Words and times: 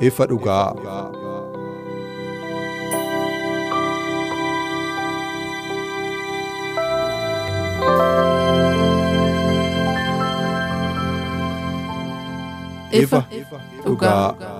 Ifa 0.00 0.26
dhugaa. 0.26 0.72
ifa 12.92 13.24
dhugaa. 13.84 14.59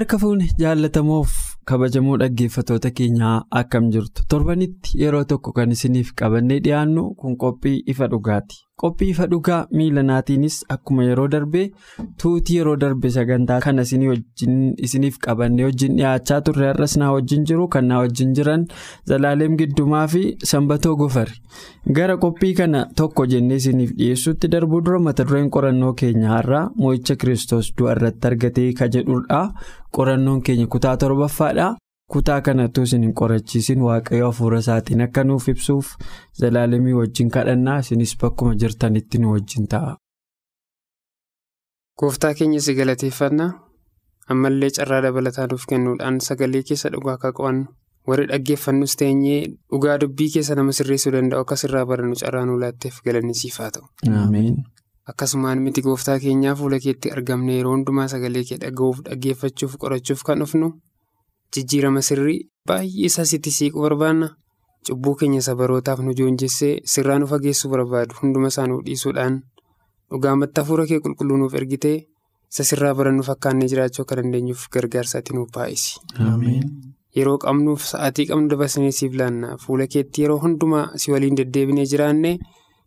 Harka 0.00 0.16
fuuni 0.20 0.44
jaallatamoof 0.60 1.32
kabajamoo 1.70 2.14
dhaggeeffatoota 2.20 2.90
keenyaa 3.00 3.32
akkam 3.60 3.88
jirtu 3.96 4.19
torbanitti 4.30 4.98
yeroo 5.02 5.24
tokko 5.30 5.52
kan 5.56 5.70
isiniif 5.74 6.10
qabannee 6.20 6.58
dhiyaannu 6.64 7.02
kun 7.20 7.36
qophii 7.42 7.82
ifa 7.92 8.06
dhugaati. 8.12 8.56
Qophii 8.80 9.08
ifa 9.12 9.26
dhugaa 9.32 9.58
miilanaatiinis 9.78 10.58
akkuma 10.74 11.04
yeroo 11.08 11.26
darbee 11.32 11.64
tuutii 12.22 12.56
yeroo 12.58 12.76
darbe 12.84 13.10
sagantaa 13.16 13.58
kana 13.64 13.82
isiniif 13.82 15.18
qabannee 15.26 15.64
wajjin 15.68 15.96
dhiyaachaa 15.98 16.40
turre 16.46 16.66
har'as 16.70 16.94
naa 17.02 17.10
wajjin 17.16 17.44
jiru 17.50 17.66
kan 17.74 17.86
naa 17.92 17.98
wajjin 18.04 18.32
jiran 18.38 18.64
zalaaleem 19.12 19.56
giddumaa 19.60 20.06
fi 20.14 20.22
sanbatoo 20.52 20.94
gofari. 21.02 21.34
Gara 21.98 22.16
qophii 22.24 22.54
kana 22.62 22.86
tokko 23.02 23.26
jennee 23.34 23.56
isiniif 23.64 23.92
dhiyeessuutti 23.98 24.48
darbuu 24.56 24.80
dura 24.86 24.98
mata 25.08 25.24
dureen 25.28 25.50
qorannoo 25.58 25.92
keenya 26.04 26.28
har'aa 26.36 26.64
moo'icha 26.76 27.16
kiristoos 27.20 27.74
du'a 27.78 27.92
irratti 27.98 28.26
argatee 28.32 28.72
ka 28.72 28.88
jedhudha. 28.96 29.44
Qorannoon 29.96 30.42
keenya 30.42 30.66
kutaa 30.66 30.96
torbaffaadha. 30.96 31.70
Kutaa 32.12 32.40
kanattuu 32.46 32.82
isin 32.88 33.02
hin 33.06 33.14
qorachiisin 33.18 33.82
waaqayyo 33.86 34.26
hafuura 34.30 34.58
isaatiin 34.64 35.00
akka 35.06 35.24
nuuf 35.24 35.48
ibsuuf 35.52 35.90
zalaalemii 36.40 36.94
wajjin 37.00 37.30
kadhannaa 37.36 37.78
isinis 37.84 38.14
bakkuma 38.22 38.54
jirtanitti 38.62 39.18
nu 39.18 39.32
wajjin 39.34 39.68
ta'a. 39.74 39.92
Gooftaa 42.00 42.34
keenya 42.40 42.60
si 42.66 42.74
galateeffannaa 42.74 43.50
ammallee 44.34 44.70
carraa 44.78 45.00
dabalataa 45.06 45.46
nuuf 45.52 45.66
kennuudhaan 45.72 46.18
sagalee 46.28 46.62
keessa 46.72 46.90
dhugaa 46.96 47.14
akka 47.20 47.32
qo'annu 47.38 47.64
warri 48.08 48.26
dhaggeeffannus 48.32 48.96
teenyee 49.04 49.40
dhugaa 49.70 49.96
dubbii 50.04 50.30
keessa 50.34 50.54
nama 50.60 50.72
sirreessuu 50.80 51.12
danda'u 51.18 51.40
akka 51.46 51.56
sirraa 51.64 51.86
barannu 51.92 52.16
carraa 52.24 52.44
nu 52.50 52.58
laatteef 52.66 53.00
galanni 53.06 53.34
siif 53.44 53.58
haa 53.62 53.70
ta'u. 53.70 53.86
Akkasumaan 55.10 55.62
miti 55.62 55.82
gooftaa 55.82 56.18
keenyaa 56.26 56.54
fuula 56.58 56.78
keetti 56.84 57.10
argamne 57.16 57.56
yeroo 57.60 57.72
hundumaa 57.76 58.08
sagalee 58.14 58.44
kee 58.50 58.58
dhaga'uuf 58.64 58.98
dhaggeeffachuuf 59.10 59.76
qorachuuf 59.84 60.22
kan 60.30 60.38
dhufnu 60.44 60.68
jijjiirama 61.56 62.02
sirrii 62.08 62.38
baay'ee 62.68 63.06
isaa 63.10 63.24
sitti 63.32 63.50
siiquu 63.58 63.80
barbaanna 63.86 64.28
cubbuu 64.88 65.14
keenya 65.20 65.40
sabarootaaf 65.48 66.00
nu 66.06 66.12
joonjessee 66.20 66.74
sirraa 66.92 67.18
nu 67.22 67.26
fageessuu 67.32 67.70
barbaadu 67.74 68.14
hunduma 68.22 68.48
isaa 68.52 68.66
nuuf 68.70 68.84
dhiisuudhaan 68.86 69.40
dhugaamatti 70.10 70.60
hafuura 70.60 70.86
kee 70.90 71.00
qulqulluu 71.06 71.36
nuuf 71.42 71.54
ergitee 71.60 71.96
isa 72.52 72.64
sirraa 72.70 72.94
barannu 73.00 73.22
fakkaannee 73.30 73.68
jiraachuu 73.72 74.02
akka 74.06 74.16
dandeenyuuf 74.20 74.62
gargaarsaatti 74.76 75.34
nuuf 75.36 75.50
baay'isi. 75.56 76.00
Yeroo 77.16 77.38
qabnuuf 77.44 77.82
sa'aatii 77.90 78.26
qabnu 78.30 78.48
dabarsinee 78.50 78.92
siif 78.98 79.14
laanna 79.20 79.56
fuula 79.64 79.86
keetti 79.92 80.22
yeroo 80.24 80.38
hundumaa 80.44 80.86
si 81.02 81.12
waliin 81.12 81.36
deddeebinee 81.40 81.86
jiraanne. 81.92 82.32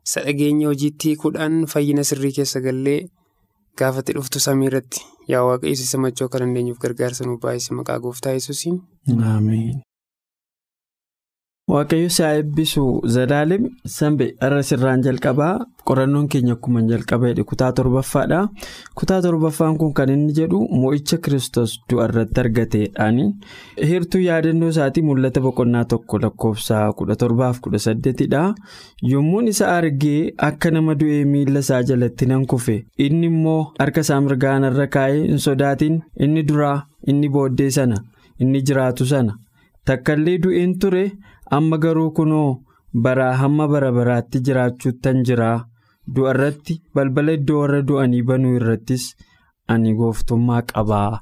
isa 0.07 0.21
dhageenya 0.25 0.67
hojiitti 0.69 1.07
hiikuudhaan 1.09 1.53
fayyina 1.73 2.03
sirrii 2.09 2.31
keessa 2.37 2.59
gallee 2.65 2.97
gaafatti 3.81 4.13
dhuftu 4.17 4.39
samii 4.45 4.67
irratti 4.71 5.01
yaa 5.33 5.43
waaqayyo 5.49 5.73
isa 5.87 5.97
machoo 6.03 6.27
akka 6.29 6.39
dandeenyuuf 6.43 6.79
gargaarsa 6.83 7.25
nuuf 7.29 7.41
baay'ise 7.47 7.73
maqaa 7.79 7.99
gooftaa 8.07 8.35
yesuusiin. 8.39 8.77
Waaqayyo 11.71 12.09
si 12.11 12.23
haa 12.23 12.33
eebbisu 12.37 12.81
zalaalim 13.15 13.67
sanbe 13.91 14.25
irra 14.45 14.57
sirraan 14.69 15.01
jalqabaa 15.05 15.63
qorannoon 15.87 16.25
keenya 16.33 16.55
akkuma 16.57 16.81
jalqaba 16.89 17.29
jedhe 17.31 17.43
kutaa 17.51 17.69
torbaffaadha. 17.77 18.39
Kutaa 18.99 19.21
torbaffaan 19.25 19.77
kun 19.79 19.93
kan 19.93 20.09
inni 20.15 20.33
jedhu 20.39 20.59
moo'icha 20.81 21.17
kiristoos 21.23 21.77
du'a 21.89 22.09
irratti 22.09 22.41
argateedhaani. 22.43 23.29
Heertuu 23.91 24.21
yaadannoo 24.25 24.73
isaatii 24.75 25.05
mul'ata 25.07 25.39
boqonnaa 25.47 25.85
tokko 25.95 26.19
lakkoofsa 26.25 26.83
kudha 26.99 27.15
torbaaf 27.23 27.61
kudha 27.63 27.79
saddeetidha. 27.87 28.43
Yommuun 29.13 29.47
isa 29.47 29.71
argee 29.77 30.33
akka 30.49 30.71
nama 30.71 30.95
du'ee 30.99 31.23
miila 31.33 31.59
isaa 31.63 31.81
jalatti 31.91 32.25
nan 32.33 32.45
kufe 32.45 32.75
inni 33.07 33.27
immoo 33.31 33.61
harka 33.79 34.01
isaa 34.07 34.19
mirgaan 34.27 34.67
irra 34.73 34.87
kaa'ee 34.97 35.23
hin 35.31 35.39
sodaatin 35.47 36.01
inni 36.27 36.43
duraa 36.49 36.77
inni 37.07 37.29
booddee 37.37 37.69
sana 37.79 38.03
inni 38.39 38.61
jiraatu 38.67 39.05
sana 39.05 39.39
takkaallee 39.85 40.37
du'een 40.43 40.75
ture. 40.79 41.05
Amma 41.51 41.77
garuu 41.77 42.11
kunoo 42.11 42.61
baraa 43.03 43.33
hamma 43.41 43.67
bara 43.67 43.91
baraatti 43.91 44.39
jiraachuuttan 44.45 45.23
jiraa. 45.27 45.65
Du'a 46.15 46.31
irratti 46.33 46.81
balbala 46.95 47.31
iddoo 47.37 47.59
warra 47.61 47.81
du'anii 47.89 48.21
banuu 48.29 48.55
irrattis 48.59 49.05
ani 49.67 49.93
gooftummaa 49.99 50.61
qabaa. 50.71 51.19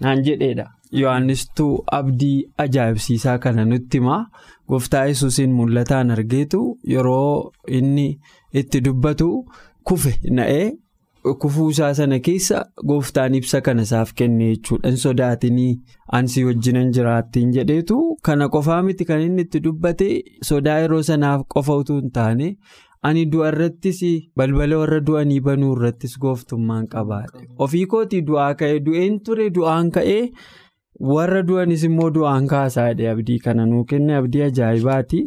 Naan 0.00 0.22
jedheedha. 0.26 0.66
Yohannistuu 1.00 1.84
abdii 1.98 2.44
ajaa'ibsiisaa 2.64 3.38
kana 3.38 3.64
nutti 3.64 3.98
himaa. 3.98 4.26
Gooftaa 4.68 5.04
yesuusiin 5.10 5.52
mul'ataan 5.58 6.10
argeetu 6.14 6.60
yeroo 6.92 7.52
inni 7.78 8.06
itti 8.60 8.80
dubbatu 8.84 9.28
kufe 9.84 10.12
na'ee 10.36 10.66
kufuu 11.42 11.70
isaa 11.70 11.94
sana 11.94 12.18
keessa 12.28 12.60
gooftaan 12.92 13.34
ibsa 13.40 13.60
kana 13.60 13.82
isaaf 13.88 14.12
kenne 14.20 14.46
jechuudha. 14.52 14.88
Hin 14.88 14.96
sodaatinii 15.06 15.80
ansii 16.18 16.44
wajjinan 16.44 16.90
jiraattiin 16.96 17.52
jedheetu 17.56 17.98
kana 18.28 18.48
qofaa 18.48 18.82
miti 18.82 19.04
kan 19.10 19.20
inni 19.26 19.42
itti 19.48 19.60
dubbate 19.66 20.08
sodaa 20.50 20.78
yeroo 20.84 21.02
sanaaf 21.10 21.44
qofa 21.54 21.76
utuu 21.82 22.00
hin 22.00 22.10
taane 22.18 22.48
ani 23.10 23.22
du'a 23.30 23.48
irrattis 23.52 24.00
balbala 24.40 24.76
warra 24.80 25.00
du'anii 25.06 25.40
banuu 25.46 25.70
irrattis 25.76 26.18
gooftummaan 26.24 26.84
qabaadha 26.96 27.46
ofii 27.66 27.86
kootii 27.94 28.20
du'aa 28.28 28.50
ka'ee 28.60 28.80
du'een 28.88 29.16
ture 29.28 29.48
du'aan 29.56 29.90
ka'ee 29.96 30.20
warra 31.10 31.42
du'anis 31.46 31.82
immoo 31.88 32.10
du'aan 32.16 32.44
kaasaadha 32.50 33.10
abdii 33.12 33.38
kana 33.44 33.64
nuu 33.70 33.84
kenne 33.92 34.14
abdii 34.18 34.42
ajaa'ibaati 34.48 35.22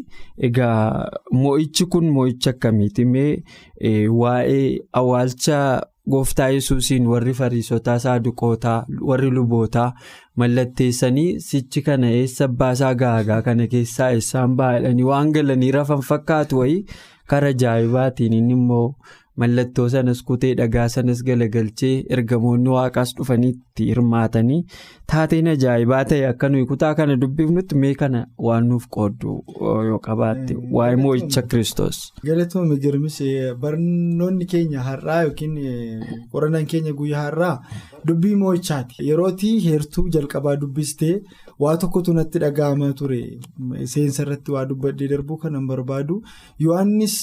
egaa 0.47 1.09
moo'ichi 1.41 1.85
kun 1.95 2.07
moo'icha 2.17 2.53
akkamiiti 2.55 3.05
mee 3.15 3.31
waa'ee 4.21 4.69
awwaalcha 5.01 5.59
gooftaa 6.13 6.47
yesuusiin 6.55 7.07
warri 7.13 7.33
fariisotaa 7.39 7.97
saaduqootaa 8.05 8.77
warri 9.11 9.31
lubootaa 9.39 9.89
mallatteessanii 10.43 11.27
sichi 11.49 11.81
kana 11.89 12.11
eessa 12.21 12.47
baasaa 12.63 12.93
gaagaa 13.03 13.41
kana 13.49 13.67
keessaa 13.75 14.09
eessaan 14.19 14.55
baay'adhanii 14.61 15.03
waan 15.11 15.31
galanii 15.39 15.71
rafan 15.79 16.01
fakkaatu 16.11 16.59
wayii 16.63 16.85
kara 17.33 17.47
ajaa'ibaatiin 17.55 18.49
immoo. 18.57 18.87
Mallattoo 19.41 19.85
sanas 19.93 20.21
kutee 20.27 20.53
dhagaa 20.57 20.87
sanas 20.93 21.21
galagalchee 21.29 21.93
ergamoonni 22.17 22.69
waaqaas 22.73 23.09
dhufaniitti 23.17 23.87
hirmaatanii 23.89 24.59
taateen 25.13 25.47
ajaa'ibaa 25.53 26.03
ta'e 26.11 26.21
akka 26.27 26.49
nuyi 26.53 26.65
kutaa 26.69 26.91
kana 26.99 27.17
dubbifnutti 27.23 27.75
mee 27.81 27.93
kana 28.01 28.21
waan 28.47 28.69
nuuf 28.69 28.85
qooddu 28.97 29.33
yoo 29.89 29.99
qabaatte 30.05 30.55
waa'ee 30.77 30.95
moo'icha 31.03 31.41
kiristoos. 31.53 31.97
Galatoomii 32.29 32.79
girmis 32.85 33.17
barnoonni 33.65 34.45
keenya 34.53 34.85
har'aa 34.87 35.17
yookiin 35.25 35.57
qorannaan 36.31 36.65
keenya 36.75 36.93
guyyaa 37.01 37.23
har'aa 37.27 37.55
dubbii 38.07 38.35
moo'ichaati 38.43 39.03
yerootii 39.09 39.55
heertuu 39.65 40.05
jalqabaa 40.17 40.55
dubbistee 40.61 41.15
waa 41.65 41.75
tokkotu 41.83 42.13
natti 42.19 42.39
dhaga'amaa 42.45 42.93
ture 43.01 43.19
seensa 43.95 44.23
irratti 44.27 44.51
waa 44.57 44.65
dubbadhee 44.71 45.07
darbuu 45.15 45.37
kanan 45.43 45.67
barbaadu 45.73 46.21
yohannis. 46.67 47.17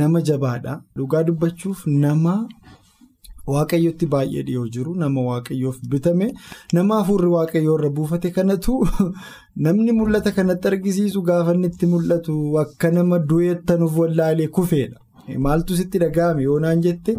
Nama 0.00 0.20
jabaadha 0.28 0.74
dhugaa 0.98 1.22
dubbachuuf 1.28 1.86
nama 2.04 2.34
waaqayyotti 3.52 4.06
baay'ee 4.14 4.42
dhiyoo 4.48 4.66
jiru 4.76 4.94
nama 5.02 5.24
waaqayyoof 5.28 5.78
bitame 5.94 6.28
nama 6.78 7.00
hafuurri 7.00 7.30
waaqayyoo 7.34 7.76
irra 7.78 7.90
buufate 7.98 8.30
kanatu 8.38 8.76
namni 9.66 9.96
mul'ata 10.00 10.32
kanatti 10.38 10.70
argisiisu 10.72 11.22
gaafa 11.30 11.56
itti 11.70 11.90
mul'atu 11.94 12.36
akka 12.64 12.92
nama 12.98 13.18
du'eettanuuf 13.32 13.98
wallaalee 14.02 14.48
kufeedha. 14.58 14.98
Maaltu 15.44 15.76
sitti 15.76 16.00
dhaga'ame 16.02 16.42
yoonaan 16.46 16.82
jette 16.86 17.12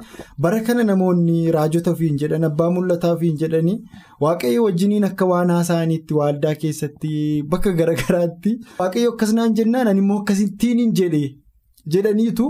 bara 0.45 0.59
kana 0.65 0.83
namoonni 0.89 1.37
raajota 1.55 1.93
ofiin 1.95 2.19
jedhan 2.23 2.49
abbaa 2.49 2.67
mul'ataa 2.75 3.13
ofiin 3.15 3.39
jedhanii 3.43 3.77
waaqayyo 4.25 4.65
wajjiniin 4.67 5.07
akka 5.07 5.29
waan 5.31 5.53
haasa'aniitti 5.55 6.19
waaldaa 6.19 6.53
keessatti 6.65 7.15
bakka 7.55 7.73
garagaraatti 7.79 8.59
waaqayyo 8.83 9.15
akkasnaan 9.15 9.57
jennaan 9.61 9.91
ani 9.93 10.05
immoo 10.05 10.19
akkasittiin 10.21 10.83
hin 10.83 10.93
jedhe 11.01 11.23
jedhaniitu 11.93 12.45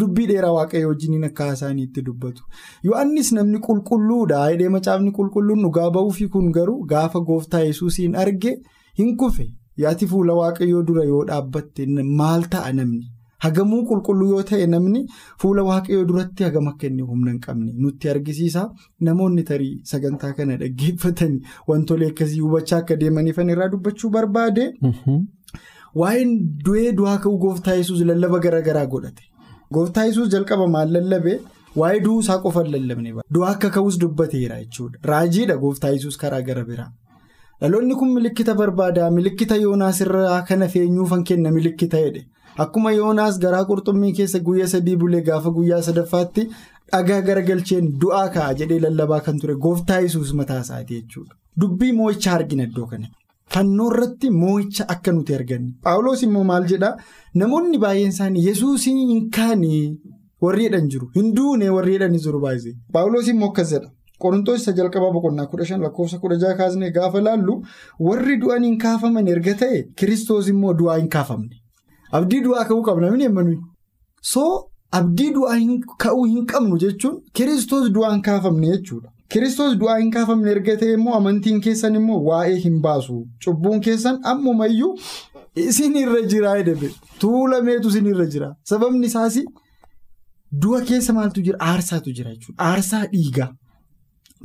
dubbii 0.00 0.26
dheeraa 0.30 0.52
waaqayyo 0.56 0.88
wajjiniin 0.88 1.24
akka 1.28 1.44
haasa'aniitti 1.50 2.02
dubbatu. 2.06 2.42
Yohaannis 2.84 3.32
namni 3.32 3.58
qulqulluudha 3.66 4.40
hidhee 4.50 4.68
macaafni 4.76 5.12
qulqulluun 5.18 5.62
dhugaa 5.66 5.90
ba'uufi 5.98 6.28
kun 6.34 6.50
garuu 6.56 6.80
gaafa 6.94 7.20
gooftaa 7.30 7.60
yesuusiin 7.68 8.16
arge 8.24 8.56
hin 9.02 9.16
kufe 9.16 9.46
yaati 9.84 10.06
fuula 10.14 10.34
waaqayyoo 10.40 10.82
dura 10.90 11.04
yoo 11.12 11.24
dhaabbatte 11.30 11.86
maal 12.22 12.42
ta'a 12.56 12.72
namni. 12.80 13.06
Hagamuu 13.44 13.84
qulqulluu 13.88 14.28
yoo 14.30 14.42
ta'e 14.46 14.66
namni 14.70 15.00
fuula 15.42 15.62
waaqayyoo 15.66 16.04
duratti 16.06 16.44
hagam 16.44 16.68
akka 16.70 16.86
inni 16.88 17.02
humna 17.10 17.30
hin 17.30 17.40
qabne 17.44 17.72
nutti 17.82 18.08
argisiisa. 18.12 18.64
Namoonni 19.08 19.42
tarii 19.50 19.74
sagantaa 19.90 20.32
kana 20.38 20.56
dhaggeeffatanii 20.62 21.40
wantoota 21.68 22.06
akkasii 22.12 22.40
hubachaa 22.46 22.78
akka 22.82 22.96
deemaniifan 23.02 23.48
irraa 23.54 23.68
dubbachuu 23.74 24.10
barbaade. 24.16 24.64
Waa'een 26.00 26.32
du'ee 26.66 26.92
du'aa 26.98 27.18
ka'uu 27.24 27.38
gooftaa 27.44 27.74
yesuus 27.80 28.00
lallaba 28.10 28.38
garaagaraa 28.46 28.86
godhate. 28.94 29.22
Gooftaa 29.74 30.04
yesuus 30.08 30.28
jalqaba 30.34 30.66
maal 30.74 30.92
lallabe 30.96 31.34
waa'ee 31.82 32.00
du'uu 32.06 32.20
isaa 32.24 32.38
qofa 32.46 32.64
lallabne 32.74 33.12
du'aa 33.34 33.50
akka 33.56 33.70
ka'uus 33.76 33.98
dubbateera 34.04 34.58
jechuudha. 34.62 34.98
Raajiidha 35.10 35.56
gooftaa 35.64 35.90
yesuus 35.96 36.16
karaa 36.24 36.42
gara 36.48 36.64
biraa. 36.70 36.90
Dhaloonni 37.60 37.94
kun 38.00 38.10
milikkita 38.16 38.54
barbaada 38.62 39.10
milikkita 39.18 39.56
yoonaas 39.64 40.00
irraa 40.06 40.42
kana 40.48 40.68
feenyuufan 40.74 41.24
kenna 41.30 41.50
milikkita 41.56 42.02
jedhe. 42.06 42.22
Akkuma 42.64 42.92
yoonaas 42.98 43.38
garaa 43.44 43.64
qurxummii 43.70 44.12
keessa 44.18 44.38
guyyaa 44.48 44.68
sadii 44.74 44.96
bulee 45.02 45.22
gaafa 45.28 45.50
guyyaa 45.56 45.82
sadaffaatti 45.88 46.44
dhagaa 46.92 47.20
garagalcheen 47.28 47.90
du'aa 48.04 48.28
ka'a 48.36 48.54
jedhee 48.60 48.78
lallabaa 48.84 49.20
kan 49.26 49.38
ture 49.42 49.54
gooftaa 49.66 50.00
yesuus 50.06 50.32
mataa 50.40 50.60
isaati 50.66 51.00
jechuudha. 51.00 51.34
Dubbii 51.60 51.92
moo'ichaa 51.98 52.34
argina 52.38 52.62
iddoo 52.68 52.86
kana. 52.92 53.08
Fannoo 53.54 53.88
irratti 53.92 54.30
moo'icha 54.30 54.84
akka 54.94 55.12
nuti 55.12 55.34
arganne. 55.34 55.70
Paawuloos 55.84 56.22
immoo 56.26 56.44
maal 56.50 56.66
jedhaa 56.72 56.96
namoonni 57.42 57.78
baay'een 57.84 58.12
isaanii 58.14 58.46
yesuusii 58.46 58.94
hin 59.12 59.30
kaane 59.36 59.70
warri 60.46 60.64
jedhan 60.68 60.88
jiru. 60.94 61.08
Hin 61.14 61.32
duune 61.36 61.70
warri 61.76 61.92
jedhanii 61.96 62.18
jiru 62.26 62.40
baay'ee. 62.44 62.74
Paawuloos 62.92 63.28
immoo 63.34 63.48
akkas 63.52 63.70
jedha. 63.74 63.90
Qorontoos 64.22 64.60
isa 64.62 64.72
jalqabaa 64.78 65.12
boqonnaa 65.16 65.46
kudha 65.50 65.64
shan 65.66 65.80
lakkoofsa 65.86 66.18
kudha 66.22 66.36
jaha 66.44 66.54
kaasnee 66.60 66.90
gaafa 66.94 67.20
laallu 67.26 67.54
warri 68.06 68.36
du'an 68.44 68.64
hin 68.68 68.78
kaafaman 68.84 69.28
erga 69.34 69.54
ta'e 69.60 69.82
kiristoos 70.00 70.48
immoo 70.52 70.72
du'aa 70.80 70.96
hin 71.00 71.08
kaafamne. 71.16 71.54
Abdii 72.18 72.40
du'aa 72.46 72.64
ka'uu 72.70 72.82
qabna 72.88 73.06
namni 73.10 73.24
emmanu. 73.30 73.54
Soo 74.32 74.50
abdii 75.00 75.30
du'aa 75.36 75.58
ka'uu 76.04 76.24
hin 76.32 76.46
qabnu 76.52 76.78
jechuun 76.84 77.20
kiristoos 77.40 77.86
du'aa 77.94 78.10
hin 78.16 78.22
kaafamne 78.30 78.66
jechuudha. 78.74 79.10
Kiristoos 79.32 79.74
du'aa 79.80 79.98
hin 80.00 80.10
kaafamne 80.16 80.50
erga 80.54 80.74
ta'e 80.82 80.92
immoo 80.98 81.14
amantiin 81.20 81.60
keessan 81.66 81.94
immoo 82.00 82.18
waa'ee 82.28 82.56
hin 82.64 82.76
baasu. 82.86 83.16
Cubbuun 83.44 83.80
keessan 83.86 84.20
ammumayyuu 84.32 84.92
isin 85.68 85.96
irra 86.02 86.20
jiraa 86.34 86.54
jedhame 86.60 86.90
tuulameetu 87.24 87.88
isin 87.92 88.06
irra 88.12 88.26
jira. 88.34 88.48
Sababni 88.70 89.06
isaas 89.12 89.36
du'a 90.62 90.80
keessa 90.90 91.12
maaltu 91.18 91.44
jira? 91.48 91.58
Aarsaatu 91.70 92.14
jira 92.20 92.32
jechuudha. 92.34 92.62
Aarsaa 92.68 93.02
dhiigaa. 93.14 93.50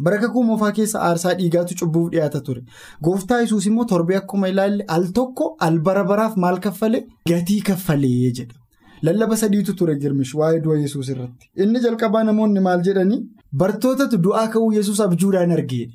Bara 0.05 0.17
kakuu 0.23 0.43
moofaa 0.49 0.71
keessa 0.79 0.99
aarsaa 1.07 1.33
dhiigaatu 1.39 1.75
cubbuuf 1.83 2.09
dhiyaata 2.15 2.41
ture. 2.49 2.61
Gooftaa 3.07 3.39
yesuus 3.43 3.65
immoo 3.71 3.85
torbee 3.93 4.17
akkuma 4.19 4.47
ilaalle 4.55 4.83
al 4.97 5.07
tokko 5.19 5.49
al 5.69 5.79
bara 5.87 6.03
baraaf 6.11 6.35
maal 6.45 6.59
kaffale? 6.67 7.03
Gatii 7.31 7.61
kaffalee 7.71 8.31
jedha. 8.39 8.59
Lallaba 9.07 9.35
sadiitu 9.37 9.73
ture 9.79 9.95
jirmish 10.01 10.33
waa'ee 10.39 10.61
du'a 10.65 10.77
yesuus 10.83 11.09
irratti. 11.13 11.49
Inni 11.63 11.79
jalqabaa 11.85 12.23
namoonni 12.29 12.59
maal 12.67 12.83
jedhanii? 12.87 13.21
Bartootatu 13.61 14.17
du'aa 14.27 14.47
ka'uu 14.53 14.71
yesuus 14.77 14.99
abjuudhaan 15.05 15.51
argee. 15.57 15.87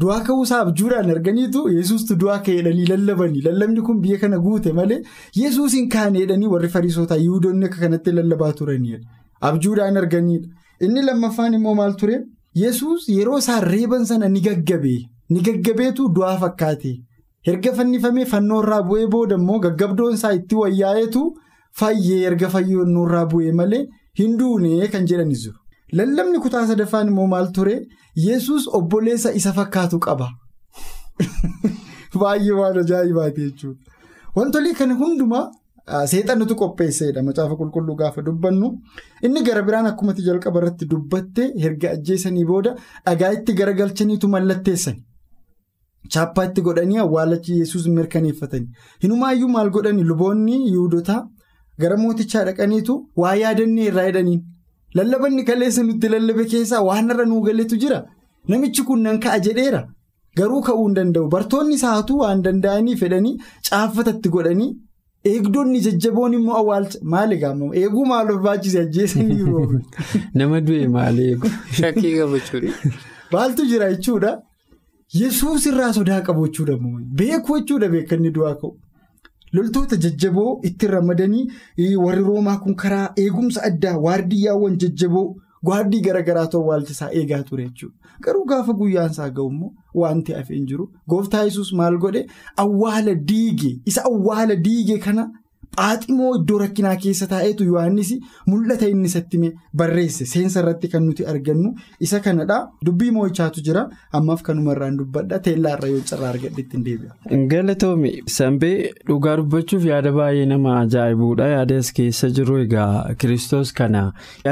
Du'aa 0.00 0.20
ka'uusaa 0.28 0.58
abjuudhaan 0.64 1.10
arganiitu 1.14 1.62
yesuustu 1.76 2.16
du'aa 2.22 2.38
ka'eedhanii 2.48 2.86
lallabanii. 2.92 3.42
Lallabni 3.46 3.82
kun 3.86 4.00
biyya 4.02 4.18
kana 4.24 4.38
guute 4.46 4.72
malee 4.80 4.98
yesuus 5.42 5.72
hin 5.78 5.88
kaaneedhanii 5.94 6.50
warri 6.54 6.68
fariisootaa 6.74 7.16
yihudoonni 7.24 7.66
akka 7.70 7.80
kanatti 7.84 8.12
lallabaa 8.18 8.52
turanidha. 8.60 8.98
Abjuudhaan 9.50 9.96
arganiidha. 10.02 10.48
Inni 10.86 11.02
lammaffaan 11.06 11.54
immoo 11.60 11.74
maal 11.80 11.94
ture? 12.02 12.18
Yesuus 12.64 13.08
yeroo 13.16 13.38
isaan 13.44 13.62
reeban 13.72 14.04
sana 14.10 14.28
ni 14.28 14.40
gaggabee. 14.48 14.98
Ni 15.30 15.40
gaggabeetu 15.48 16.08
du'aa 16.18 16.36
fakkaate. 16.44 16.92
Erga 17.50 17.72
fannifamee 17.78 18.26
fannoo 18.32 18.62
irraa 18.64 18.82
bu'ee 18.88 19.06
booda 19.14 19.36
immoo 19.40 19.58
gaggabdoon 19.64 20.14
isaa 20.18 20.32
itti 20.38 20.60
wayyaa'eetu 20.62 21.22
fayyee 21.80 22.20
erga 22.30 22.48
fannoo 22.54 23.06
irraa 23.08 23.26
bu'ee 23.34 23.52
malee 23.60 23.84
hin 24.20 24.36
duune 24.40 24.88
kan 24.94 25.06
jedhanis 25.12 25.44
jiru. 25.44 25.58
Lallabni 25.98 26.40
kutaa 26.46 26.66
sadaffaan 26.70 27.12
immoo 27.12 27.26
maal 27.34 27.48
ture? 27.58 27.76
Yesuus 28.26 28.66
obboleessa 28.80 29.32
isa 29.40 29.52
fakkaatu 29.60 30.00
qaba. 30.06 30.28
Baay'ee 32.20 32.58
waan 32.60 32.82
ajaa'ibaati 32.82 33.46
jechuudha. 33.46 33.96
Wantoonni 34.36 34.74
kana 34.82 34.98
hundumaa. 35.02 35.46
Seexanatu 36.12 36.54
qopheesseedha 36.60 37.22
macaafa 37.28 37.56
qulqulluu 37.60 37.94
gaafa 38.00 38.22
dubbannu 38.24 38.68
inni 39.28 39.42
gara 39.46 39.62
biraan 39.68 39.86
akkumatti 39.90 40.26
jalqaba 40.26 40.60
irratti 40.60 40.88
dubbatte 40.90 41.46
erga 41.68 41.92
ajjeesanii 41.96 42.44
booda 42.50 42.74
dhagaa 43.06 43.30
itti 43.36 43.54
garagalchaniitu 43.60 44.28
mallatteessani. 44.34 45.07
Chaappaa 46.14 46.44
itti 46.48 46.62
godhanii 46.66 46.98
awwaalachi 47.04 47.58
yesuus 47.60 47.86
mirkaneeffatanii. 47.96 48.68
Hinumaayyuu 49.02 49.48
maal 49.54 49.70
godhani 49.70 50.04
luboonni 50.10 50.56
yihudotaa 50.68 51.22
gara 51.80 51.96
mootichaa 51.96 52.44
dhaqaniitu 52.48 52.94
waa 53.22 53.34
yaadannee 53.42 53.86
irraa 53.90 54.06
jedhaniin. 54.08 54.40
Lallabanni 54.94 55.44
kaleessa 55.44 55.82
nutti 55.82 56.08
lallabe 56.14 56.44
keessaa 56.52 56.82
waan 56.88 57.10
irra 57.14 57.24
nuu 57.32 57.40
galeetu 57.48 57.76
jira. 57.84 58.00
Namichi 58.48 58.82
kun 58.90 59.02
nan 59.02 59.20
ka'a 59.20 59.38
jedheera. 59.46 59.82
Garuu 60.38 60.62
ka'uu 60.68 60.86
hin 60.86 60.94
danda'u. 60.98 61.28
Bartoonni 61.34 61.74
isaatu 61.80 62.18
waan 62.22 62.42
danda'anii 62.46 62.96
fedhanii 63.02 63.36
caaffatatti 63.70 64.28
godhanii. 64.36 64.70
Eegdonni 65.28 65.80
jajjaboon 65.86 66.34
immoo 66.38 66.56
awwaalcha 66.62 66.98
maali 67.12 67.36
gaamamu 67.44 67.74
eeguu 67.80 68.04
maal 68.10 68.26
barbaachise 68.32 68.80
ajjeesanii 68.80 69.38
yeroo 69.40 69.80
Nama 70.40 70.60
du'e 70.68 70.88
maal 70.96 71.18
eegu. 71.24 71.50
Shakkii 71.80 72.12
qabachuudha. 72.18 72.92
Maaltu 73.32 73.66
jira 73.72 73.90
jechuudha 73.94 74.30
yesuus 75.12 75.66
irraa 75.66 75.92
sodaa 75.92 76.20
qabu 76.20 76.46
jechuudha 76.48 76.76
beekuu 77.20 77.58
jechuudha 77.58 77.88
beekanni 77.88 78.30
du'aa 78.30 78.54
ka'u. 78.60 78.76
Loltoota 79.52 79.96
jajjaboo 79.96 80.60
itti 80.62 80.86
ramadanii 80.86 81.48
warri 82.04 82.22
roomaa 82.22 82.56
kun 82.58 82.74
karaa 82.74 83.12
eegumsa 83.16 83.62
addaa 83.62 83.96
waardiyyaawwan 84.06 84.76
jajjaboo 84.78 85.34
gwaaddii 85.64 86.00
garaagaraa 86.00 86.48
awwaalchisaa 86.54 87.10
eegaa 87.12 87.42
ture 87.42 87.64
jechuudha. 87.68 87.96
Garuu 88.20 88.44
gaafa 88.44 88.72
guyyaan 88.72 89.10
isaa 89.10 89.30
ga'u 89.30 89.48
immoo 89.50 89.72
wanti 89.94 90.32
hafee 90.32 90.54
hin 90.54 90.66
jiru. 90.66 90.90
Gooftaa 91.08 91.42
yesus 91.44 91.72
maal 91.72 91.98
godhe 91.98 92.26
awwaala 92.56 93.14
diige 93.14 93.80
isa 93.84 94.04
awwaala 94.04 94.56
diige 94.56 94.98
kana 94.98 95.30
phaaximoo 95.76 96.30
iddoo 96.38 96.58
rakkinaa 96.62 96.96
keessa 97.04 97.26
taa'eetu 97.32 97.64
Yohaannis 97.70 98.10
mul'ata 98.46 98.88
inni 98.92 99.06
isatti 99.10 99.38
barreesse. 99.80 100.24
Seensa 100.32 100.60
irratti 100.62 100.88
kan 100.94 101.04
nuti 101.06 101.24
argannu 101.32 101.74
isa 102.00 102.20
kanadha. 102.20 102.58
Dubbii 102.86 103.10
moo'ichaatu 103.16 103.62
jira. 103.68 103.84
Ammaaf 104.12 104.42
kanumarraan 104.48 104.96
dubbadha. 104.98 105.38
Teellaarra 105.48 105.88
yoo 105.92 106.00
carraa 106.10 106.30
argadhetti 106.34 106.76
hin 106.76 106.84
deebi'a. 106.88 107.46
Galatoomi 107.52 108.12
Sanbee 108.36 108.90
dhugaa 109.10 109.36
dubbachuuf 109.42 109.84
yaada 109.90 110.12
baay'ee 110.18 110.46
nama 110.54 110.74
ajaa'ibuudha. 110.80 111.48
Yaada 111.54 111.76
as 111.84 111.92
keessa 112.00 112.30
jiru 112.40 112.58
egaa 112.64 113.14
kiristoos 113.18 113.72
kana. 113.82 114.02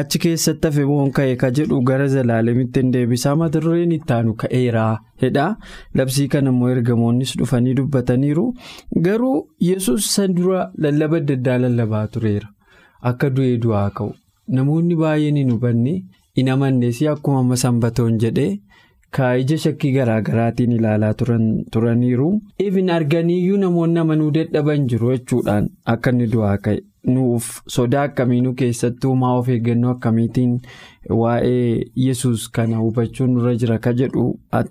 Achi 0.03 0.19
keessatti 0.27 0.69
hafe 0.71 0.85
moo 0.93 1.11
ka'e 1.21 1.37
ka 1.43 1.51
jedhu 1.61 1.81
gara 1.91 2.07
zalaalemitti 2.15 2.81
hin 2.85 2.93
deebisaa. 2.99 3.37
Mata 3.43 3.61
dureen 3.67 3.93
itti 3.99 4.13
aanu 4.19 4.35
ka'eeraa 4.45 4.93
jedha 5.23 5.47
labsii 6.01 6.29
kana 6.35 6.51
immoo 6.55 6.69
ergamoonnis 6.75 7.37
dhufanii 7.41 7.75
dubbataniiru 7.81 8.45
garuu 9.09 9.39
yesus 9.71 10.11
san 10.17 10.35
dura 10.41 10.61
lallaba 10.87 11.17
adda 11.23 11.35
addaa 11.41 11.59
lallabaa 11.65 12.07
tureera 12.17 12.49
akka 13.13 13.31
du'ee 13.39 13.57
du'aa 13.67 13.89
ka'u 13.99 14.13
namoonni 14.59 14.95
baay'een 15.03 15.37
hin 15.43 15.51
hubanne 15.57 15.95
hin 16.41 16.49
amannees 16.55 17.03
akkuma 17.15 17.39
amma 17.45 17.57
sanbatoon 17.65 18.19
jedhee. 18.25 18.53
Kaayija 19.17 19.57
shakkii 19.63 19.91
garaa 19.95 20.21
garaatiin 20.27 20.73
ilaalaa 20.77 21.13
turaniiru. 21.73 22.27
Ifin 22.65 22.91
arganiiyyuu 22.97 23.59
namoonni 23.63 23.99
amanuu 24.03 24.31
dadhaban 24.37 24.87
jiru 24.93 25.13
jechuudhaan 25.13 25.69
akka 25.93 26.11
inni 26.15 26.27
du'aa 26.33 26.57
ka'e 26.67 26.81
nuuf 27.15 27.49
sodaa 27.77 28.03
akkamiinuu 28.09 28.53
keessattuu 28.61 29.15
maa 29.23 29.33
of 29.41 29.49
eeggannoo 29.55 29.91
akkamiitiin 29.95 30.53
waa'ee 31.11 31.85
yesus 32.07 32.49
kana 32.59 32.77
hubachuun 32.85 33.31
nurra 33.35 33.55
jira 33.63 33.79
ka 33.79 33.93
jedhu 34.01 34.25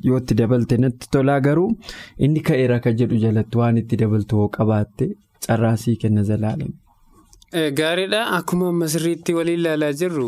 yoo 0.09 0.17
itti 0.21 0.33
dabalte 0.41 0.77
natti 0.83 1.09
tolaa 1.11 1.39
garuu 1.47 1.69
inni 2.27 2.41
ka'eera 2.47 2.79
ka 2.85 2.91
jedhu 3.01 3.17
jalatti 3.25 3.57
waan 3.61 3.77
itti 3.83 3.95
dabaltu 4.01 4.35
hoo 4.41 4.49
qabaatte 4.57 5.05
carraasii 5.47 5.95
kenna 6.01 6.23
zalaalame. 6.23 6.73
Gaariidha 7.79 8.21
akkuma 8.37 8.67
amma 8.69 8.87
sirriitti 8.93 9.33
waliin 9.37 9.59
ilaalaa 9.59 9.93
jirru 10.01 10.27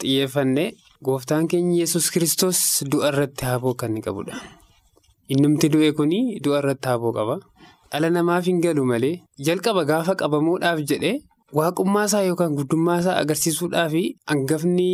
xiyyeeffannee 0.00 0.68
gooftaan 1.04 1.48
keenya 1.48 1.78
yesus 1.80 2.10
kristos 2.14 2.60
du'a 2.92 3.08
irratti 3.12 3.44
haaboo 3.50 3.74
kan 3.74 3.96
qabudha. 4.06 4.36
Innumti 5.34 5.68
du'e 5.72 5.92
kuni 5.98 6.20
du'a 6.44 6.58
irratti 6.62 6.88
haaboo 6.88 7.12
qaba. 7.18 7.36
Dhala 7.92 8.10
namaaf 8.10 8.44
hin 8.46 8.60
galu 8.60 8.84
malee 8.92 9.14
jalqaba 9.48 9.84
gaafa 9.90 10.14
qabamuudhaaf 10.22 10.80
jedhee 10.90 11.16
waaqummaa 11.58 12.04
isaa 12.10 12.22
yookaan 12.28 12.54
guddummaa 12.58 12.98
isaa 13.02 13.16
agarsiisuudhaaf 13.22 13.94
hangafni 14.30 14.88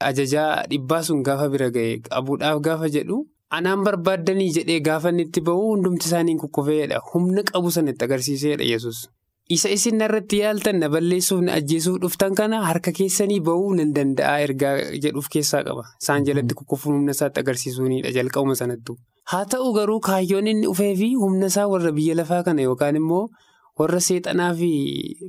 ajajaa 0.00 0.64
dhibbaa 0.70 1.02
sun 1.02 1.22
gaafa 1.22 1.48
bira 1.48 1.70
ga'e 1.70 1.98
qabuudhaaf 2.08 2.60
gaafa 2.68 2.88
jedhu 2.96 3.18
anaan 3.50 3.84
barbaaddanii 3.84 4.52
jedhee 4.58 4.80
gaafa 4.80 5.12
itti 5.26 5.40
bahu 5.40 5.66
hundumti 5.74 6.06
isaanii 6.06 6.36
kukkufeedha. 6.36 7.00
Humna 7.12 7.42
qabu 7.52 7.70
sanatti 7.70 8.04
agarsiiseedha 8.04 8.64
yesus 8.64 9.06
Isa 9.54 9.68
isin 9.68 10.00
irratti 10.00 10.38
yaaltan 10.40 10.78
na 10.80 10.88
balleessuuf 10.88 11.40
na 11.44 11.52
ajjeesuuf 11.60 11.98
dhuftan 12.00 12.34
kana 12.34 12.62
harka 12.64 12.92
keessanii 12.98 13.40
bahuu 13.44 13.74
nan 13.76 13.90
danda'a 13.96 14.38
ergaa 14.40 14.70
jedhuuf 15.04 15.26
keessaa 15.34 15.60
qaba. 15.66 15.82
Isaan 16.02 16.24
jalatti 16.24 16.54
kukkufuun 16.60 16.94
humna 16.96 17.12
isaatti 17.12 17.40
agarsiisuunidha 17.44 18.12
jalqabuma 18.16 18.56
sanattu. 18.56 18.96
Haa 19.32 19.44
ta'u 19.44 19.72
garuu 19.76 20.00
kaayyoon 20.00 20.46
inni 20.52 20.64
dhufee 20.66 20.94
fi 20.96 21.10
humna 21.24 21.46
isaa 21.52 21.66
warra 21.68 21.92
biyya 21.92 22.14
lafaa 22.22 22.42
kana 22.48 22.62
yookaan 22.64 22.96
immoo 22.96 23.28
warra 23.78 24.00
seexanaa 24.06 24.52
fi 24.60 24.70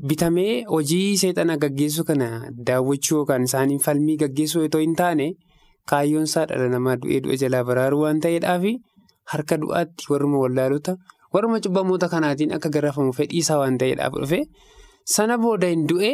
bitamee 0.10 0.54
hojii 0.74 1.18
seexanaa 1.24 1.58
gaggeessu 1.64 2.04
kana 2.10 2.28
daawwachuu 2.68 3.18
yookaan 3.22 3.44
isaanii 3.50 3.80
falmii 3.86 4.18
gaggeessuu 4.24 4.64
otoo 4.68 4.82
hin 4.86 4.96
taane 5.02 5.28
kaayyoon 5.92 6.24
isaa 6.30 6.46
dhala 6.52 6.70
namaa 6.76 6.96
du'ee 7.02 7.20
du'a 7.26 7.38
jalaa 7.44 7.64
baraaruu 7.72 8.02
waan 8.06 8.20
ta'eedhaaf 8.28 8.64
harka 9.34 9.58
du'aatti 9.64 10.06
warruma 10.14 10.38
wallaalota. 10.44 10.96
warruma 11.34 11.60
cubbamoota 11.66 12.08
kanaatiin 12.14 12.54
akka 12.58 12.70
garafamu 12.78 13.14
fedhii 13.20 13.42
isaa 13.46 13.58
waan 13.62 13.78
ta'eedhaaf 13.82 14.14
dhufe 14.22 14.40
sana 15.16 15.38
booda 15.42 15.68
hin 15.74 15.88
du'e 15.90 16.12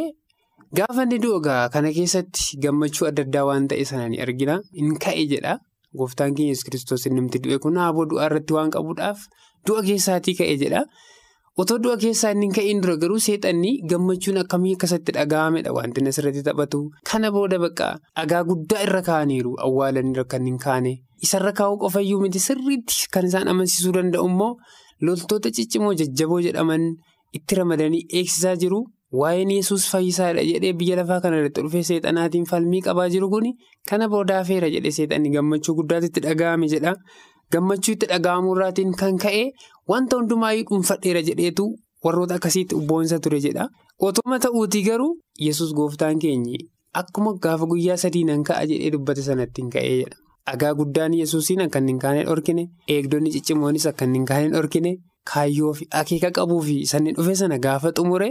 gaafa 0.80 1.04
inni 1.08 1.20
du'u 1.26 1.42
kana 1.76 1.92
keessatti 1.98 2.58
gammachuu 2.64 3.08
adda 3.12 3.24
addaa 3.28 3.46
waan 3.50 3.68
ta'e 3.74 3.86
sana 3.92 4.08
ni 4.14 4.22
argina 4.26 4.56
hin 4.80 4.96
ka'e 5.06 5.28
jedha 5.34 5.60
gooftaan 6.02 6.34
keenya 6.36 6.56
yesus 6.56 6.66
kiristoos 6.70 7.06
inni 7.12 7.28
du'e 7.46 7.60
kun 7.66 7.78
haaboo 7.84 8.06
du'aa 8.14 8.26
irratti 8.32 8.54
waan 8.58 8.72
qabuudhaaf 8.76 9.20
du'a 9.68 9.84
keessaatii 9.90 10.36
ka'e 10.42 10.56
jedha 10.64 10.82
otoo 11.58 11.78
du'a 11.84 11.98
keessaa 12.04 12.32
inni 12.36 12.46
hin 12.48 12.54
ka'in 12.58 12.82
dura 12.84 12.96
garuu 13.04 13.20
seexanni 13.28 13.72
gammachuun 13.92 14.38
akkamii 14.44 14.76
akkasatti 14.78 15.12
dhaga'amedha 15.18 15.74
wanti 15.78 16.06
asirratti 16.12 16.44
taphatu 16.48 16.80
kana 17.12 17.32
booda 17.36 17.60
bakka 17.64 17.90
dhagaa 18.18 18.44
guddaa 18.52 18.84
irra 18.88 19.02
kaa'aniiru 19.10 19.56
awwaalanii 19.66 20.24
kan 20.36 20.46
hin 20.52 20.58
kaane 20.66 20.94
isarra 21.28 21.52
kaa'uu 21.60 21.78
qofayyuu 21.84 22.22
miti. 22.22 22.40
Sirriitti 22.48 23.08
kan 23.14 23.26
isaan 23.32 23.48
amansiisuu 23.54 23.94
danda'u 24.00 24.26
immoo. 24.32 24.54
loltoota 25.08 25.50
ciccimoo 25.58 25.94
jajjaboo 26.00 26.40
jedhaman 26.46 26.84
itti 27.38 27.56
ramadanii 27.60 28.02
eegsisaa 28.18 28.56
jiru. 28.64 28.80
Waa'een 29.20 29.50
yesus 29.54 29.86
fayyisaadha 29.92 30.44
jedhee 30.50 30.74
biyya 30.82 30.96
lafaa 31.00 31.18
kana 31.24 31.38
irratti 31.40 31.62
dhufee 31.66 31.82
seexanaatiin 31.88 32.46
falmii 32.52 32.82
qabaa 32.88 33.08
jiru 33.14 33.30
kun 33.34 33.48
kana 33.90 34.08
boodaafeera 34.14 34.70
jedhee 34.76 34.92
seexanni 34.98 35.30
gammachuu 35.36 35.76
guddaatti 35.80 36.08
itti 36.12 36.22
dhaga'ame 36.28 36.70
jedha. 36.74 36.94
Gammachuu 37.54 37.94
itti 37.98 38.08
dhaga'amurraatiin 38.14 38.94
kan 39.02 39.18
ka'e 39.26 39.42
wanta 39.92 40.18
hundumaayyuu 40.22 40.68
dhuunfadheera 40.72 41.22
jedheetu 41.30 41.66
warroota 42.06 42.36
akkasiitti 42.40 42.76
ubboonsa 42.82 43.20
ture 43.28 43.40
jedha 43.46 43.68
otuma 44.10 44.40
ta'uutii 44.46 44.84
garuu 44.90 45.14
yesus 45.48 45.74
gooftaan 45.80 46.20
keenyi 46.26 46.58
akkuma 47.02 47.34
gaafa 47.46 47.66
guyyaa 47.72 47.98
sadii 48.04 48.24
nan 48.30 48.44
ka'a 48.50 48.66
jedhee 48.74 48.92
dubbate 48.98 49.22
sanatti 49.30 49.62
hin 49.62 49.70
ka'ee 49.76 49.96
jedha. 50.02 50.18
Dhagaa 50.48 50.74
guddaan 50.80 51.14
yesuusiin 51.18 51.62
akka 51.66 51.80
hin 51.88 52.00
kaane 52.04 52.24
dhorkine 52.28 52.64
eegdonni 52.96 53.32
ciccimoonis 53.36 53.86
akka 53.92 54.06
hin 54.14 54.26
kaane 54.32 54.50
dhorkine 54.56 54.92
kaayyoo 55.34 55.74
fi 55.80 55.86
akeeka 56.00 56.32
qabuu 56.38 56.62
fi 56.70 56.78
sanni 56.92 57.14
dhufe 57.18 57.36
sana 57.42 57.60
gaafa 57.66 57.92
xumure 58.00 58.30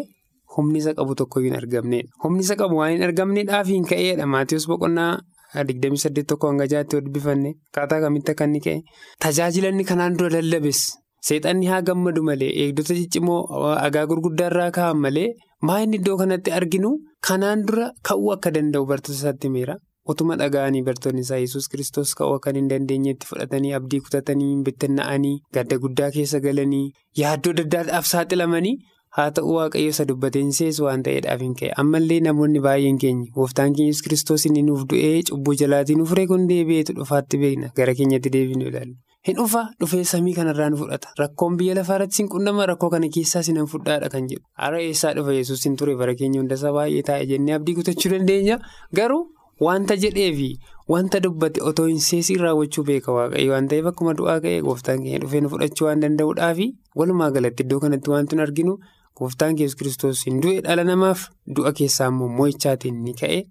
humni 0.57 0.79
isa 0.83 0.95
qabu 0.99 1.15
tokko 1.21 1.41
hin 1.45 1.55
argamnedha. 1.61 2.09
Humni 2.25 2.43
isa 2.47 2.57
qabu 2.63 2.77
waan 2.81 2.93
hin 2.97 3.03
argamneedhaaf 3.09 3.69
hin 3.75 3.85
ka'eedha. 3.93 4.27
Maatiyoos 4.35 4.67
boqonnaa 4.73 5.13
28 5.55 6.25
tokko 6.33 6.49
hanga 6.51 6.67
jaatti 6.73 6.97
wal 6.99 7.09
bifanne 7.15 7.55
akkaataa 7.71 8.01
kamitti 8.07 8.31
akka 8.35 8.45
inni 8.51 8.61
ka'e. 8.67 8.83
Tajaajilanni 9.27 9.85
kanaan 9.93 10.17
dura 10.19 10.31
lallabes 10.37 10.81
seexanni 11.29 11.67
haa 11.73 11.83
gammadu 11.91 12.23
malee 12.31 12.51
eegdota 12.65 12.95
ciccimoo 13.01 13.41
dhagaa 13.83 14.07
gurguddaa 14.11 14.51
irraa 14.53 14.71
kaa'an 14.79 15.01
malee 15.05 15.29
maa 15.69 15.79
inni 15.85 16.01
iddoo 16.01 16.17
kanatti 16.23 16.57
arginu 16.59 16.91
kanaan 17.29 17.65
dura 17.71 17.87
ka'uu 18.11 18.33
akka 18.37 18.55
danda'u 18.57 18.87
bartoota 18.93 19.19
isaatti 19.21 19.51
himeera. 19.51 19.77
Utuma 20.11 20.37
dhaga'anii 20.41 20.81
bartoonni 20.87 21.23
isaa 21.27 21.39
yesus 21.43 21.69
kristos 21.73 22.15
ka'uu 22.21 22.37
akka 22.39 22.55
hin 22.59 22.71
dandeenyetti 22.71 23.29
fudhatanii 23.33 23.75
abdii 23.79 24.01
kutatanii 24.07 24.55
bittanna'anii 24.69 25.35
gadda 25.59 25.79
guddaa 25.83 26.09
keessa 26.15 26.41
galanii 26.47 26.87
yaaddoo 27.23 27.53
adda 27.55 27.67
addaadhaaf 27.67 28.09
saaxilamanii 28.13 28.73
haa 29.19 29.29
ta'u 29.37 29.53
waaqayyo 29.59 29.93
isa 29.95 30.09
dubbateen 30.13 30.51
seesu 30.61 30.89
waan 30.89 31.05
ta'eedhaaf 31.09 31.45
hin 31.47 31.55
ka'e 31.61 31.71
ammallee 31.85 32.19
namoonni 32.29 32.65
baay'een 32.67 32.99
keenya 33.05 33.31
gooftaan 33.37 33.77
keenya 33.77 33.93
yesus 33.93 34.07
kristos 34.09 34.49
inni 34.51 34.65
nuuf 34.71 34.89
du'ee 34.95 35.15
cubbuu 35.31 35.57
jalaatiin 35.63 36.03
nuuf 36.03 36.17
kun 36.33 36.49
deebi'eetu 36.55 36.97
dhufaatti 36.99 37.43
beekna 37.45 37.73
gara 37.81 37.95
keenyatti 38.01 38.33
deebiin 38.39 38.67
ilaalu. 38.71 38.95
Hin 39.29 39.37
dhufa 39.37 39.63
dhufee 39.81 40.05
samii 40.11 40.33
kanarraa 40.35 40.69
nu 40.71 40.77
fudhata. 40.81 41.09
Rakkoon 41.19 41.57
biyya 41.61 41.75
lafaarratti 41.79 42.17
sin 42.21 42.29
qunnama 42.35 42.67
rakkoo 42.71 42.89
kana 42.95 43.09
keessaa 43.17 43.43
sinan 43.49 43.67
fudhaadha 43.73 44.09
kan 44.15 44.29
jedhu. 44.31 44.45
Hara 44.63 44.81
eessaa 44.85 45.13
dhufa 45.19 45.35
yesus 45.37 45.65
hin 45.67 45.77
ture? 45.77 45.97
Bara 45.97 46.15
keenya 46.21 46.41
hundasaa 46.41 46.73
baay'ee 46.77 47.03
taa'e 47.11 47.27
jennee 47.33 47.55
abdii 47.59 47.75
kutachuu 47.81 48.13
dandeenya. 48.15 48.59
Garuu. 49.01 49.27
Wanta 49.61 49.97
jedhee 50.03 50.31
fi 50.37 50.47
wanta 50.89 51.21
dubbate 51.21 51.61
otoo 51.71 51.85
hin 51.91 52.01
seesiin 52.01 52.41
raawwachuu 52.41 52.85
beeka 52.91 53.13
waaqayyo. 53.13 53.53
Waan 53.53 53.69
ta'eef 53.69 53.87
akkuma 53.93 54.15
du'aa 54.23 54.39
ka'e 54.47 54.63
gooftaan 54.65 55.03
keenya 55.05 55.19
dhufee 55.27 55.41
nu 55.45 55.51
fudhachuu 55.53 55.87
waan 55.91 56.01
danda'uudhaa 56.07 56.55
fi 56.61 56.71
walumaa 56.97 57.31
galatti 57.37 57.63
iddoo 57.69 57.81
kanatti 57.85 58.11
wanti 58.17 58.37
nu 58.41 58.43
arginu 58.49 58.79
gooftaan 59.21 59.57
keenya 59.61 59.77
kiristoos 59.83 60.25
hin 60.27 60.41
du'e 60.47 60.63
dhala 60.65 60.85
namaaf. 60.89 61.27
Du'a 61.57 61.73
keessaa 61.83 62.09
immoo 62.15 62.29
mo'ichaatiin 62.41 63.03
ni 63.05 63.13
ka'e. 63.21 63.43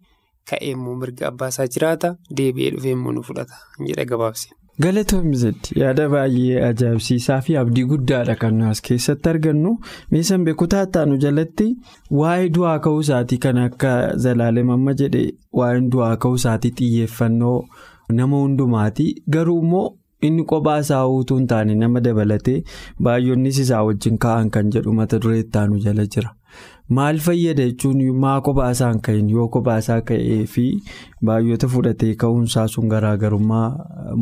Ka'e 0.49 0.73
immoo 0.73 0.95
mirga 1.03 1.27
abbaasaa 1.29 1.67
jiraata. 1.77 2.15
Deebi'ee 2.41 2.71
dhufee 2.77 2.97
immoo 2.97 3.13
nu 3.19 3.23
fudhata 3.29 3.61
jedha 3.85 4.05
gabaabse. 4.13 4.49
Galatoomizatti 4.83 5.73
yaada 5.81 6.03
baay'ee 6.11 6.59
ajaa'ibsiisaa 6.67 7.37
fi 7.47 7.55
abdii 7.61 7.83
guddaadha 7.91 8.35
kan 8.43 8.61
as 8.69 8.81
keessatti 8.87 9.29
argannu 9.31 9.73
meeshaan 10.15 10.45
beekutaa 10.47 10.83
taanu 10.97 11.17
jalatti 11.23 11.67
waa'ee 12.19 12.47
du'aa 12.57 12.77
ka'uu 12.85 13.01
isaatii 13.07 13.39
kan 13.47 13.59
akka 13.65 13.91
zalaalem 14.25 14.71
amma 14.77 14.93
jedhe 15.03 15.23
waa'een 15.61 15.91
du'aa 15.97 16.13
ka'uu 16.25 16.39
isaatii 16.41 16.71
xiyyeeffannoo 16.79 17.57
nama 18.21 18.41
hundumaati 18.45 19.09
garuu 19.37 19.59
immoo 19.67 19.85
inni 20.29 20.47
kophaa 20.53 20.79
isaa 20.87 21.03
utuu 21.19 21.37
hin 21.43 21.47
taane 21.53 21.75
nama 21.83 22.05
dabalatee 22.09 22.57
baay'oonnis 23.09 23.59
isaa 23.67 23.83
wajjin 23.91 24.17
kaa'an 24.27 24.49
kan 24.57 24.71
jedhu 24.77 24.93
mata 25.01 25.19
duree 25.25 25.43
taanu 25.57 25.79
jala 25.87 26.05
jira. 26.15 26.35
Maal 26.97 27.19
fayyada 27.25 27.65
jechuun 27.69 27.99
maa 28.23 28.41
kophaa 28.45 28.69
isaa 28.75 28.93
hin 29.07 29.27
yoo 29.33 29.47
kophaa 29.55 29.77
isaa 29.83 29.97
ka'ee 30.11 30.37
fi 30.53 30.63
baay'oota 31.29 31.67
fudhatee 31.73 32.13
ka'uunsaa 32.23 32.67
sun 32.75 32.87
garaagarummaa 32.93 33.67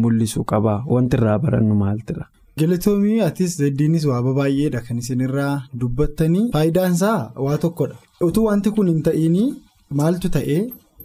mul'isu 0.02 0.44
qaba 0.52 0.74
wanti 0.96 1.18
irraa 1.20 1.38
barannu 1.46 1.76
maaltidha. 1.84 2.26
Galatoomii 2.60 3.22
atis 3.30 3.56
zeddiinis 3.62 4.06
waaba 4.12 4.34
baay'eedha 4.42 4.82
kan 4.90 4.98
isinirraa 5.04 5.54
dubbattanii 5.80 6.46
faayidaan 6.58 6.94
isaa 7.00 7.32
waa 7.48 7.58
tokkodha. 7.66 7.96
Utuu 8.30 8.46
wanti 8.50 8.72
kun 8.80 8.88
hin 8.94 9.02
ta'iin 9.10 9.38
maaltu 10.02 10.30
ta'ee 10.38 10.62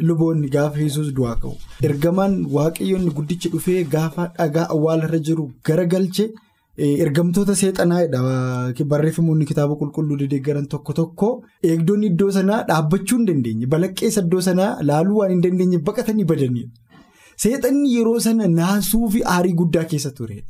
luboonni 0.08 0.48
gaafa 0.54 0.80
yesus 0.86 1.14
du'aa 1.18 1.36
ka'u 1.42 1.54
ergamaan 1.88 2.40
waaqayyoonni 2.56 3.10
guddichi 3.18 3.48
dhufee 3.56 3.82
gaafa 3.96 4.32
dhagaa 4.38 4.68
awwaalarra 4.76 5.18
jiru 5.28 5.50
garagalche. 5.70 6.32
Ergamtoota 6.78 7.54
seexanaadha 7.54 8.84
barreeffamoonni 8.92 9.44
kitaaba 9.50 9.74
qulqulluu 9.80 10.16
deeggaran 10.32 10.66
tokko 10.74 10.92
tokko 11.00 11.28
eegdonni 11.70 12.06
iddoo 12.12 12.30
sanaa 12.38 12.62
dhaabbachuu 12.70 13.18
hin 13.18 13.26
dandeenye 13.26 13.66
balaqqeessa 13.74 14.20
iddoo 14.24 14.40
sanaa 14.48 14.70
laaluu 14.90 15.18
waan 15.20 15.30
hin 15.34 15.42
dandeenye 15.42 15.78
baqatanii 15.88 16.24
badaniidha. 16.24 16.70
Seexanni 17.42 17.94
yeroo 17.96 18.18
sana 18.26 18.48
naasuu 18.48 19.08
fi 19.10 19.22
aarii 19.34 19.52
guddaa 19.60 19.84
keessa 19.92 20.10
turedha. 20.18 20.46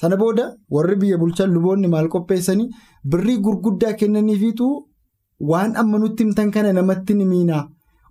Sana 0.00 0.16
booda 0.16 0.44
warri 0.76 0.96
biyya 1.02 1.18
bulchan 1.18 1.50
luboonni 1.56 1.88
maal 1.88 2.08
qopheessanii 2.14 2.68
birrii 3.14 3.38
gurguddaa 3.46 3.92
kennaniifiitu 4.00 4.68
waan 5.50 5.76
amma 5.82 5.98
nutti 5.98 6.24
himtan 6.24 6.50
kana 6.50 6.72
namatti 6.72 7.14
ni 7.14 7.24
miinaa. 7.32 7.64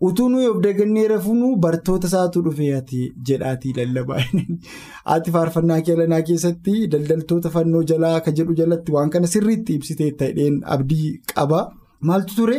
Utuu 0.08 0.28
nuyi 0.34 0.48
of 0.52 0.62
dagannee 0.66 1.08
rafuunu 1.12 1.50
bartoota 1.66 2.10
isaatu 2.12 2.42
dhufee 2.46 2.70
ati 2.78 3.02
jedhaatii 3.30 3.74
lallabaa. 3.80 4.24
Ati 5.16 5.34
faarfannaa 5.36 5.82
keelanaa 5.90 6.22
keessatti 6.30 6.88
daldaltoota 6.94 7.54
fannoo 7.58 7.84
jalaa 7.92 8.16
akka 8.22 8.36
jedhu 8.40 8.58
jalatti 8.62 8.96
waan 8.96 9.14
kana 9.16 9.34
sirriitti 9.34 9.78
ibsitee 9.82 10.12
ta'een 10.24 10.58
abdii 10.78 11.12
qaba. 11.34 11.62
Maaltu 12.10 12.40
ture? 12.40 12.58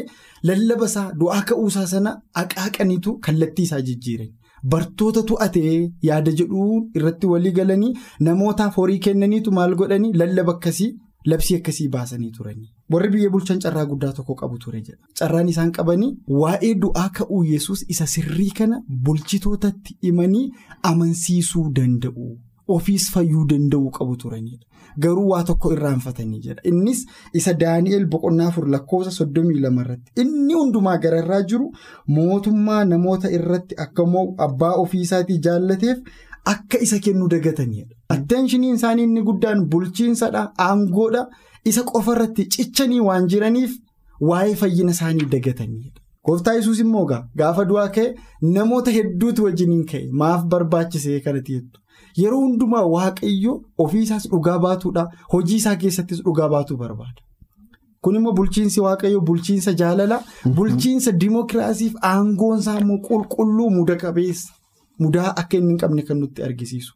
Lallaba 0.50 0.90
isaa 0.92 1.08
du'aa 1.22 1.42
ka'uusaa 1.50 1.86
sana 1.94 2.14
aqaaqaniitu 2.44 3.18
kallattii 3.26 3.68
isaa 3.68 3.80
jijjiiran 3.88 4.30
bartoota 4.74 5.22
to'atee 5.30 5.76
yaada 6.08 6.34
jedhuu 6.40 6.76
irratti 6.98 7.30
walii 7.32 7.52
galanii 7.56 7.94
namootaaf 8.28 8.78
horii 8.82 9.00
kennaniitu 9.06 9.54
maal 9.58 9.74
godhanii 9.80 10.12
lallaba 10.22 10.54
akkasii. 10.58 10.92
Labsii 11.30 11.56
akkasii 11.56 11.88
baasanii 11.88 12.30
turanii 12.36 12.70
warri 12.92 13.08
biyya 13.16 13.30
bulchan 13.34 13.60
carraa 13.64 13.84
guddaa 13.90 14.12
tokko 14.18 14.34
qabu 14.40 14.58
ture 14.64 14.80
jedha 14.86 14.98
carraan 15.20 15.48
isaan 15.54 15.72
qabanii 15.78 16.12
waa'ee 16.42 16.74
du'aa 16.84 17.08
ka'uu 17.18 17.42
yesus 17.50 17.84
isa 17.96 18.06
sirrii 18.14 18.50
kana 18.60 18.80
bulchitootatti 19.08 19.96
himanii 20.08 20.46
amansiisuu 20.90 21.64
danda'u 21.78 22.26
ofiis 22.74 23.06
fayyuu 23.12 23.44
danda'uu 23.50 23.90
qabu 23.96 24.16
turanidha. 24.16 24.66
Garuu 25.02 25.28
waa 25.30 25.42
tokko 25.48 25.72
irraanfatanii 25.74 26.40
jedha. 26.44 26.62
Innis 26.70 27.00
isa 27.40 27.52
Daani'el 27.62 28.06
boqonnaa 28.12 28.46
afur 28.52 28.66
lakkoofsa 28.74 29.10
soddomii 29.16 29.60
lama 29.64 29.82
irratti 29.84 30.22
inni 30.24 30.54
hundumaa 30.60 30.96
gararraa 31.04 31.40
jiru 31.52 31.70
mootummaa 32.16 32.84
namoota 32.92 33.30
irratti 33.38 33.74
akka 33.86 34.06
abbaa 34.46 34.72
ofiisaatii 34.84 35.38
jaallateef 35.48 35.98
akka 36.44 36.78
isa 36.80 36.98
kennu 36.98 37.28
dagatanidha. 37.28 37.94
Atteenshiniin 38.08 38.74
isaanii 38.74 39.02
inni 39.08 39.22
guddaan 39.22 39.64
bulchiinsadha, 39.70 40.52
aangoodha, 40.58 41.26
isa 41.64 41.82
qofarratti 41.82 42.44
cichanii 42.56 43.00
waan 43.08 43.28
jiraniif 43.28 43.76
waa'ee 44.28 44.54
fayyina 44.62 44.90
isaanii 44.96 45.26
dagatanidha. 45.34 46.00
Gooftaa 46.26 46.54
yesuus 46.54 46.78
immoo 46.80 47.04
gaafa 47.36 47.64
du'aa 47.70 47.88
ka'e 47.94 48.14
namoota 48.56 48.90
hedduutu 48.96 49.44
wajjiniin 49.44 49.84
ka'e 49.92 50.08
maaf 50.22 50.44
barbaachisee 50.54 51.20
kanatti 51.20 51.52
jettu. 51.56 51.80
Yeroo 52.22 52.40
hundumaa 52.44 52.84
waaqayyo 52.94 53.54
ofiisaas 53.84 54.28
dhugaa 54.30 54.58
baatuudha. 54.64 55.06
Hojii 55.32 55.56
isaa 55.62 55.76
keessattis 55.76 56.22
dhugaa 56.24 56.48
baatuu 56.48 56.76
barbaada. 56.76 57.20
Kun 58.02 58.16
immoo 58.16 58.32
bulchiinsi 58.38 58.80
waaqayyo 58.80 59.20
bulchiinsa 59.20 59.72
jaalala, 59.80 60.20
bulchiinsa 60.56 61.12
dimookiraasiif 61.24 61.94
aangoonsaa 62.10 62.78
immoo 62.80 62.98
qulqulluu 63.08 63.70
muda 63.76 63.96
qabeessa. 63.96 64.52
Mudaa 64.98 65.34
akka 65.42 65.56
inni 65.56 65.68
hin 65.72 65.78
qabne 65.82 66.02
kan 66.08 66.18
nutti 66.20 66.42
argisiisu. 66.42 66.94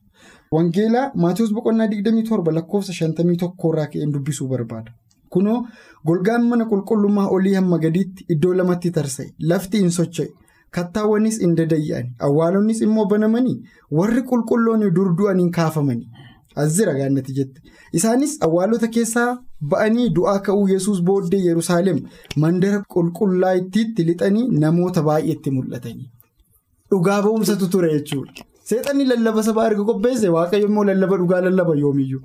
Wangeelaa 0.53 1.11
Maatiyoos 1.15 1.53
boqonnaa 1.59 1.87
27 1.93 2.53
lakkoofsa 2.59 2.93
51 2.93 3.71
irraa 3.73 3.87
ka'een 3.93 4.13
dubbisuu 4.17 4.49
barbaada. 4.49 4.93
Kunoo 5.31 5.59
golgaan 6.07 6.45
mana 6.49 6.65
qulqullummaa 6.73 7.29
olii 7.39 7.55
hamma 7.61 7.79
gadiitti 7.85 8.25
iddoo 8.35 8.55
lamatti 8.61 8.91
tarsa'e 8.99 9.33
lafti 9.53 9.79
hin 9.85 9.91
socho'e. 9.99 10.29
Kattaawwanis 10.77 11.41
hin 11.41 11.55
dadayya'ani 11.59 12.11
awwaalonnis 12.29 12.81
immoo 12.87 13.05
banamanii 13.11 13.57
warri 13.99 14.23
qulqulloonni 14.31 14.91
dur 14.97 15.13
du'aniin 15.19 15.51
kaafamanii 15.59 16.09
as 16.63 16.75
jira 16.79 16.93
gaannatti 16.97 17.33
jette 17.37 17.61
isaanis 18.01 18.35
awwaalota 18.47 18.89
keessaa 18.97 19.29
ba'anii 19.73 20.09
du'aa 20.19 20.39
ka'uu 20.49 20.67
yesus 20.73 21.01
booddee 21.09 21.41
yerusaalem 21.47 22.01
mandara 22.45 22.83
qulqullaa 22.95 23.55
ittiitti 23.61 24.05
lixanii 24.11 24.45
namoota 24.65 25.03
baay'eetti 25.09 25.51
mul'atanii 25.57 26.11
dhugaa 26.91 27.23
ba'umsatu 27.23 27.69
ture 27.73 27.89
jechuudha. 27.95 28.33
Seexanni 28.69 29.05
lallaba 29.13 29.43
sabaa 29.49 29.67
erga 29.71 29.85
qopheesse 29.89 30.29
waaqayyo 30.37 30.67
immoo 30.69 30.85
lallaba 30.91 31.17
dhugaa 31.23 31.41
lallaba 31.47 31.75
yoomiyyuu 31.83 32.23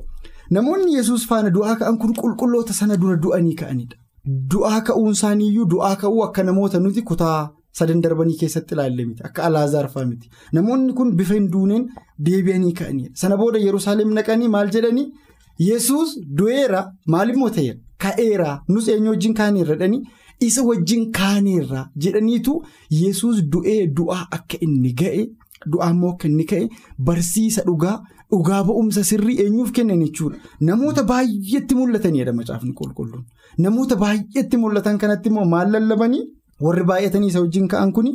namoonni 0.55 0.93
yesus 0.97 1.25
faana 1.29 1.49
du'aa 1.57 1.75
ka'an 1.79 1.97
kun 2.01 2.13
qulqulloota 2.21 2.73
sana 2.73 2.97
dura 3.01 3.15
du'anii 3.25 3.55
ka'anidha. 3.61 3.95
Du'aa 4.51 4.81
ka'uun 4.87 5.11
isaaniiyyuu 5.17 5.65
du'aa 5.73 5.95
ka'uu 6.03 6.23
akka 6.27 6.43
namoota 6.51 6.79
nuti 6.85 7.01
kutaa. 7.11 7.41
sadan 7.79 7.99
darbanii 8.03 8.33
keessatti 8.39 8.73
ilaalle 8.75 9.03
miti 9.09 9.23
akka 9.27 9.43
alaazaar 9.47 9.87
fa'aa 9.91 10.05
miti. 10.07 10.27
Namoonni 10.55 10.93
kun 10.97 11.13
bifa 11.19 11.33
hin 11.37 11.45
duuneen 11.53 11.83
deebi'anii 12.25 12.71
ka'anii 12.79 13.11
sana 13.21 13.37
booda 13.41 13.59
yerusaalem 13.65 14.09
naqanii 14.17 14.49
maal 14.55 14.71
jedhanii? 14.75 15.05
Yesus 15.69 16.09
du'eera 16.39 16.81
maalimmoo 17.13 17.49
ta'eera 17.57 17.79
ka'eera. 18.03 18.49
Nus 18.73 18.87
eenyu 18.95 19.11
wajjin 19.13 19.33
kaaneerra 19.39 19.75
jedhanii 19.77 20.01
isa 20.47 20.63
wajjin 20.69 21.03
kaaneerra 21.17 21.81
jedhaniitu 22.05 22.53
yesus 23.01 23.43
du'ee 23.53 23.81
du'aa 23.99 24.23
akka 24.37 24.57
inni 24.67 24.93
ga'e 25.01 25.21
du'aa 25.71 25.89
immoo 25.95 26.11
akka 26.15 26.27
inni 26.31 26.45
ka'e 26.51 26.67
barsiisa 27.09 27.61
dhugaa 27.69 27.95
dhugaa 28.31 28.63
ba'umsa 28.67 29.03
sirrii 29.11 29.37
eenyuuf 29.45 29.71
kennan 29.77 30.03
jechuudha 30.05 30.37
namoota 30.69 31.03
baay'eetti 31.13 31.75
mul'atanidha 31.79 32.33
macaafni 32.41 32.73
qulqulluun 32.79 33.25
namoota 33.65 33.95
baay'eetti 34.03 34.57
mul'atan 34.63 34.97
kanatti 35.01 35.29
immoo 35.33 35.45
maal 35.55 35.71
lallabanii. 35.75 36.23
Warri 36.65 36.83
baay'atanii 36.91 37.27
isa 37.33 37.41
wajjin 37.45 37.67
ka'an 37.73 37.91
kun 37.97 38.09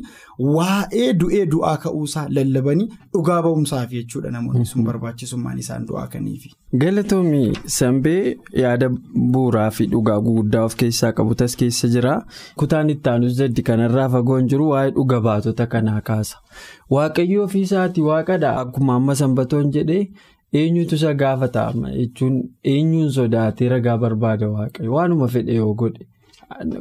waa'ee 0.57 1.09
du'ee 1.21 1.45
du'aa 1.55 1.76
ka'uusaa 1.85 2.26
lallabanii 2.38 2.88
dhugaa 3.15 3.41
ba'umsaaf 3.47 3.91
jechuudha 3.97 4.31
namoonni 4.37 4.67
sun 4.73 4.85
barbaachisummaan 4.88 5.59
isaan 5.65 5.87
du'aa 5.88 6.07
kaniifi. 6.12 6.50
galatoomii 6.83 7.53
sanbee 7.79 8.37
yaada 8.62 8.88
bu'uuraa 9.35 9.71
fi 9.79 9.87
dhugaa 9.97 10.19
guguddaa 10.29 10.65
of 10.71 10.76
keessaa 10.83 11.12
qabu 11.21 11.35
tas 11.43 11.57
keessa 11.62 11.89
jira. 11.97 12.15
Kutaan 12.63 12.91
itti 12.95 13.11
aanus 13.11 13.37
zaddi 13.41 13.63
kanarraa 13.69 14.09
fagoon 14.15 14.49
jiru 14.52 14.69
waa'ee 14.73 14.91
dhuga 14.99 15.21
baatota 15.28 15.67
kanaa 15.75 16.00
kaasa. 16.09 16.37
Waaqayyo 16.91 17.45
ofiisaatii 17.45 18.02
waaqadha. 18.11 18.50
Akkuma 18.63 18.95
amma 19.00 19.15
sanbatoon 19.23 19.71
jedhee 19.76 20.02
eenyutu 20.52 20.95
isa 21.00 21.15
gaafata 21.23 21.65
jechuun 21.95 22.37
eenyuun 22.75 23.11
sodaatee 23.17 23.69
ragaa 23.75 23.97
barbaada 24.04 24.49
waaqayyo? 24.56 24.93
Waanuma 24.99 25.28
fedhe 25.28 25.54
yoo 25.63 25.75
godhe. 25.75 26.06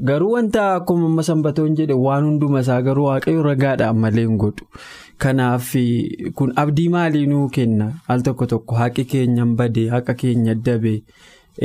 Garuu 0.07 0.31
wanta 0.35 0.63
akkuma 0.75 1.05
amma 1.09 1.23
sanbatoon 1.27 1.75
jedhe 1.77 1.93
waan 2.05 2.25
hunduma 2.27 2.59
isaa 2.65 2.81
garuu 2.87 3.05
waaqayyo 3.09 3.43
ragaadhaan 3.47 3.97
malee 4.03 4.25
hin 4.27 4.37
godhu. 4.43 4.67
Kanaaf 5.17 5.71
kun 6.35 6.53
abdii 6.63 6.89
maalii 6.95 7.25
nuu 7.31 7.47
kenna? 7.57 7.87
Al 8.07 8.21
tokko 8.27 8.45
tokko 8.53 8.75
haqi 8.81 9.05
keenya 9.13 9.45
badee 9.61 9.87
haqa 9.95 10.13
keenya 10.21 10.55
dabee 10.69 10.97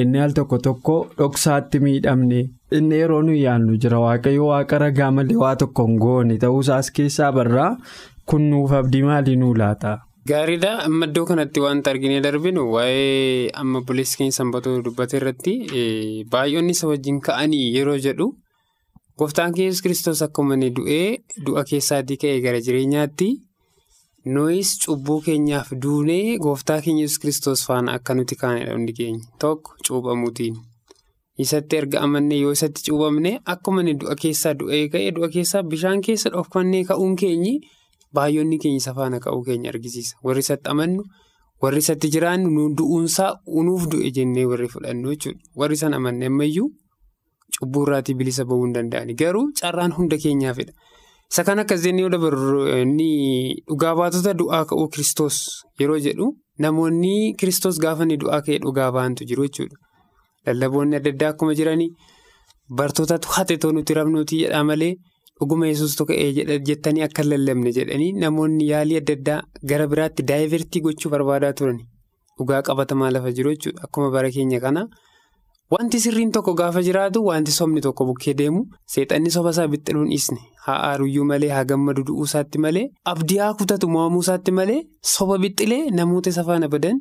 inni 0.03 0.21
al 0.27 0.33
tokko 0.33 0.59
tokko 0.67 0.97
dhoksaatti 1.19 1.81
miidhamne 1.87 2.41
inni 2.79 3.01
yeroo 3.03 3.23
nuyi 3.29 3.43
yaadnu 3.43 3.77
jira 3.85 3.99
waaqayyo 4.07 4.47
waaqa 4.53 4.79
ragaa 4.85 5.11
malee 5.17 5.37
waa 5.45 5.55
tokko 5.65 5.87
hin 5.89 5.99
goone 6.05 6.39
ta'uusaas 6.45 6.91
keessaa 6.99 7.33
barraa 7.39 7.73
kun 8.27 8.51
nuuf 8.51 8.73
abdii 8.81 9.03
maalii 9.09 9.37
nuu 9.43 9.55
laata? 9.63 9.99
Gaariidha 10.29 10.71
amma 10.85 11.07
iddoo 11.09 11.25
kanatti 11.29 11.61
wanta 11.65 11.91
arginee 11.91 12.21
darbinu 12.21 12.63
waa'ee 12.75 13.51
amma 13.61 13.81
buleessi 13.89 14.19
keenya 14.19 14.37
sanbatoo 14.39 14.83
dubbate 14.85 15.17
irratti 15.19 15.55
baay'oonni 16.33 16.75
isa 16.77 16.89
wajjin 16.91 17.21
ka'anii 17.29 17.71
yeroo 17.77 17.97
jedhu 18.07 18.27
gooftaan 19.19 19.57
yesus 19.57 19.81
kiristoos 19.87 20.21
akkuma 20.27 20.55
inni 20.59 20.69
du'ee 20.77 21.07
du'a 21.47 21.65
keessaatii 21.71 22.19
ka'ee 22.25 22.41
gara 22.45 22.61
jireenyaatti 22.67 23.31
nuyis 24.35 24.75
cubbuu 24.85 25.19
keenyaaf 25.27 25.73
duunee 25.83 26.37
gooftaa 26.45 26.81
keenya 26.85 27.07
yesus 27.09 27.19
kiristoos 27.25 27.65
faana 27.71 27.97
akka 27.99 28.15
nuti 28.15 28.37
kaanedha 28.45 28.77
hundi 28.77 28.93
keenya 29.01 29.25
tokko 29.41 29.73
cuuphamuutiin 29.89 30.57
isatti 31.45 31.77
erga 31.81 32.05
amannee 32.07 32.41
yoo 32.45 32.53
isatti 32.61 32.85
cuuphamne 32.91 33.39
akkuma 33.57 33.81
inni 33.87 33.97
du'a 34.05 34.15
keessaa 34.23 34.55
du'ee 34.63 34.85
ka'e 34.93 35.11
du'a 35.17 35.33
keessaa 35.37 35.63
bishaan 35.75 36.01
keessa 36.07 36.31
dhokfannee 36.37 36.85
ka'uun 36.93 37.17
keenyi. 37.17 37.55
Baay'oonni 38.15 38.59
keenya 38.63 38.81
isa 38.83 38.95
faana 38.95 39.21
ka'uu 39.25 39.43
keenya 39.47 39.71
argisiisa. 39.73 40.17
Warri 40.25 40.41
isatti 40.47 40.71
amannu, 40.73 41.03
warri 41.63 41.79
isatti 41.85 42.09
jiraannu 42.15 42.69
du'uunsaa 42.79 43.31
unuuf 43.47 43.87
du'e 43.93 44.11
jennee 44.17 44.45
warri 44.53 44.69
fudhannu 44.69 45.13
jechuudha. 45.15 45.41
Warri 45.57 45.75
isaan 45.79 45.95
amanne 45.99 46.27
ammayyuu 46.31 46.69
cubbuu 47.61 47.83
irraatii 47.87 48.15
bilisa 48.15 48.45
bahuu 48.45 48.65
hin 48.65 48.73
danda'ani. 48.75 49.15
Garuu 49.15 49.45
carraan 49.61 49.93
hunda 49.99 50.17
keenyaafidha. 50.25 50.73
Isa 51.33 51.45
kan 51.45 51.59
akkas 51.63 51.83
jennee 51.85 52.03
yoo 52.03 52.11
dabarru 52.11 52.65
dhugaa 53.69 53.95
baatota 54.01 54.35
du'aa 54.41 54.65
ka'uu 54.71 54.89
Kiristoos 54.95 55.37
yeroo 55.81 55.99
jedhu 56.07 56.27
namoonni 56.59 57.35
Kiristoos 57.39 57.79
gaafa 57.85 58.03
inni 58.07 58.17
du'aa 58.25 58.41
ka'e 58.47 58.59
dhugaa 58.65 58.91
baantu 58.97 59.25
jiru 59.31 59.47
jechuudha. 59.47 59.77
Lallaboonni 60.47 60.97
adda 60.99 61.11
addaa 61.15 61.29
akkuma 61.35 61.55
jiranii 61.55 61.91
bartootatu 62.81 63.29
haxetoo 63.37 63.73
nuti 63.73 63.95
rabnuutii 63.95 64.41
jedhaa 64.45 64.65
malee. 64.65 64.95
Dhuguma 65.41 65.67
yesus 65.71 65.97
tokko 65.99 66.15
jettanii 66.71 67.03
akka 67.09 67.23
lallabne 67.25 67.73
jedhanii 67.79 68.13
namoonni 68.25 68.67
yaalii 68.73 68.97
adda 69.03 69.15
addaa 69.19 69.41
gara 69.71 69.87
biraatti 69.93 70.23
daayivertii 70.31 70.83
gochuu 70.87 71.11
barbaadaa 71.15 71.53
turani. 71.61 71.85
Dhugaa 72.39 72.63
qabatamaa 72.67 73.11
lafa 73.15 73.33
jiru 73.39 73.55
jechuudha. 73.55 73.83
Akkuma 73.87 74.11
bara 74.17 74.31
keenya 74.37 74.61
kana 74.61 74.83
wanti 75.73 76.01
sirriin 76.05 76.33
tokko 76.35 76.53
gaafa 76.59 76.83
jiraatu 76.83 77.21
wanti 77.25 77.53
sobni 77.57 77.81
tokko 77.87 78.05
bukkee 78.07 78.35
deemu 78.39 78.63
seexanni 78.95 79.31
soba 79.31 79.51
isaa 79.55 79.67
bixxiluun 79.73 80.09
dhiisne 80.13 80.39
haa 80.67 80.79
aaruyyuu 80.89 81.25
malee 81.31 81.51
haa 81.57 81.65
gammadu 81.73 82.03
du'uu 82.09 82.25
isaatti 82.31 82.59
malee 82.65 82.87
abdii 83.13 83.39
haa 83.43 83.53
kutatu 83.61 83.89
mo'amuu 83.93 84.23
isaatti 84.27 84.51
malee 84.59 84.81
soba 85.13 85.39
bixxilee 85.45 85.83
namoota 85.99 86.31
isa 86.35 86.45
faana 86.49 86.69
badan 86.75 86.99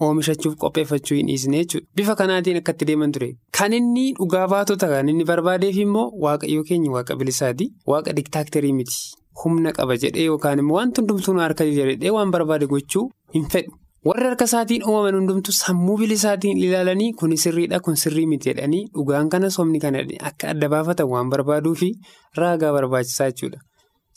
oomishachuuf 0.00 0.54
qopheeffachuu 0.64 1.16
hin 1.16 1.26
dhiisne 1.30 1.58
jechuudha. 1.64 1.86
Bifa 1.96 2.14
kanaatiin 2.20 2.56
akka 2.60 2.72
itti 2.72 2.84
deeman 2.92 3.12
ture. 3.12 3.28
Kan 3.58 3.72
inni 3.72 4.12
dhugaa 4.18 4.46
baatota 4.48 4.88
kan 4.88 5.08
inni 5.08 5.24
barbaadeef 5.24 5.76
immoo 5.84 6.06
waaqayyoo 6.24 6.64
keenya 6.70 6.90
waaqa 6.96 7.16
bilisaati. 7.16 7.68
Waaqa 7.86 8.12
diktaaktarii 8.16 8.72
miti. 8.72 8.98
Humna 9.44 9.72
qaba 9.72 9.96
jedhee 9.96 10.24
yookaan 10.30 10.58
immoo 10.58 10.76
wanti 10.80 11.00
hundumtuu 11.00 11.38
harka 11.38 11.64
jedhee 11.64 12.10
waan 12.16 12.30
barbaade 12.30 12.66
gochuu 12.66 13.06
hin 13.34 13.46
fedhu. 13.52 13.72
Warri 14.04 14.24
harka 14.26 14.44
isaatiin 14.50 14.82
uumaman 14.88 15.14
hundumtuu 15.14 15.52
sammuu 15.54 15.96
bilisaatiin 15.98 16.58
ilaalanii 16.58 17.12
kun 17.18 17.36
sirriidha 17.42 17.78
kun 17.80 17.96
sirrii 17.96 18.26
miti 18.26 18.48
jedhanii 18.50 18.80
dhugaan 18.94 19.28
kana 19.30 19.50
somni 19.50 19.78
kana 19.84 20.00
akka 20.30 20.48
adda 20.52 20.68
baafatan 20.68 21.06
waan 21.12 21.30
barbaaduu 21.30 21.74
fi 21.74 21.92
raagaa 22.36 22.72
barbaachisaa 22.72 23.28
jechuudha. 23.30 23.58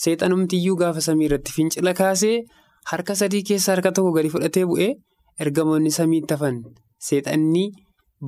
Seexanumtiyyuu 0.03 0.75
gaafa 0.75 1.01
samii 1.01 1.25
irratti 1.29 1.51
fincila 1.55 1.93
kaasee 1.93 2.43
harka 2.91 3.15
sadii 3.15 3.43
keessaa 3.49 3.75
harka 3.75 3.91
tokko 3.91 4.11
gadi 4.17 4.29
fudhatee 4.29 4.65
bu'ee. 4.71 4.89
Ergamoonni 5.43 5.91
samiitti 5.98 6.34
hafan 6.34 6.58
seexanni 7.08 7.63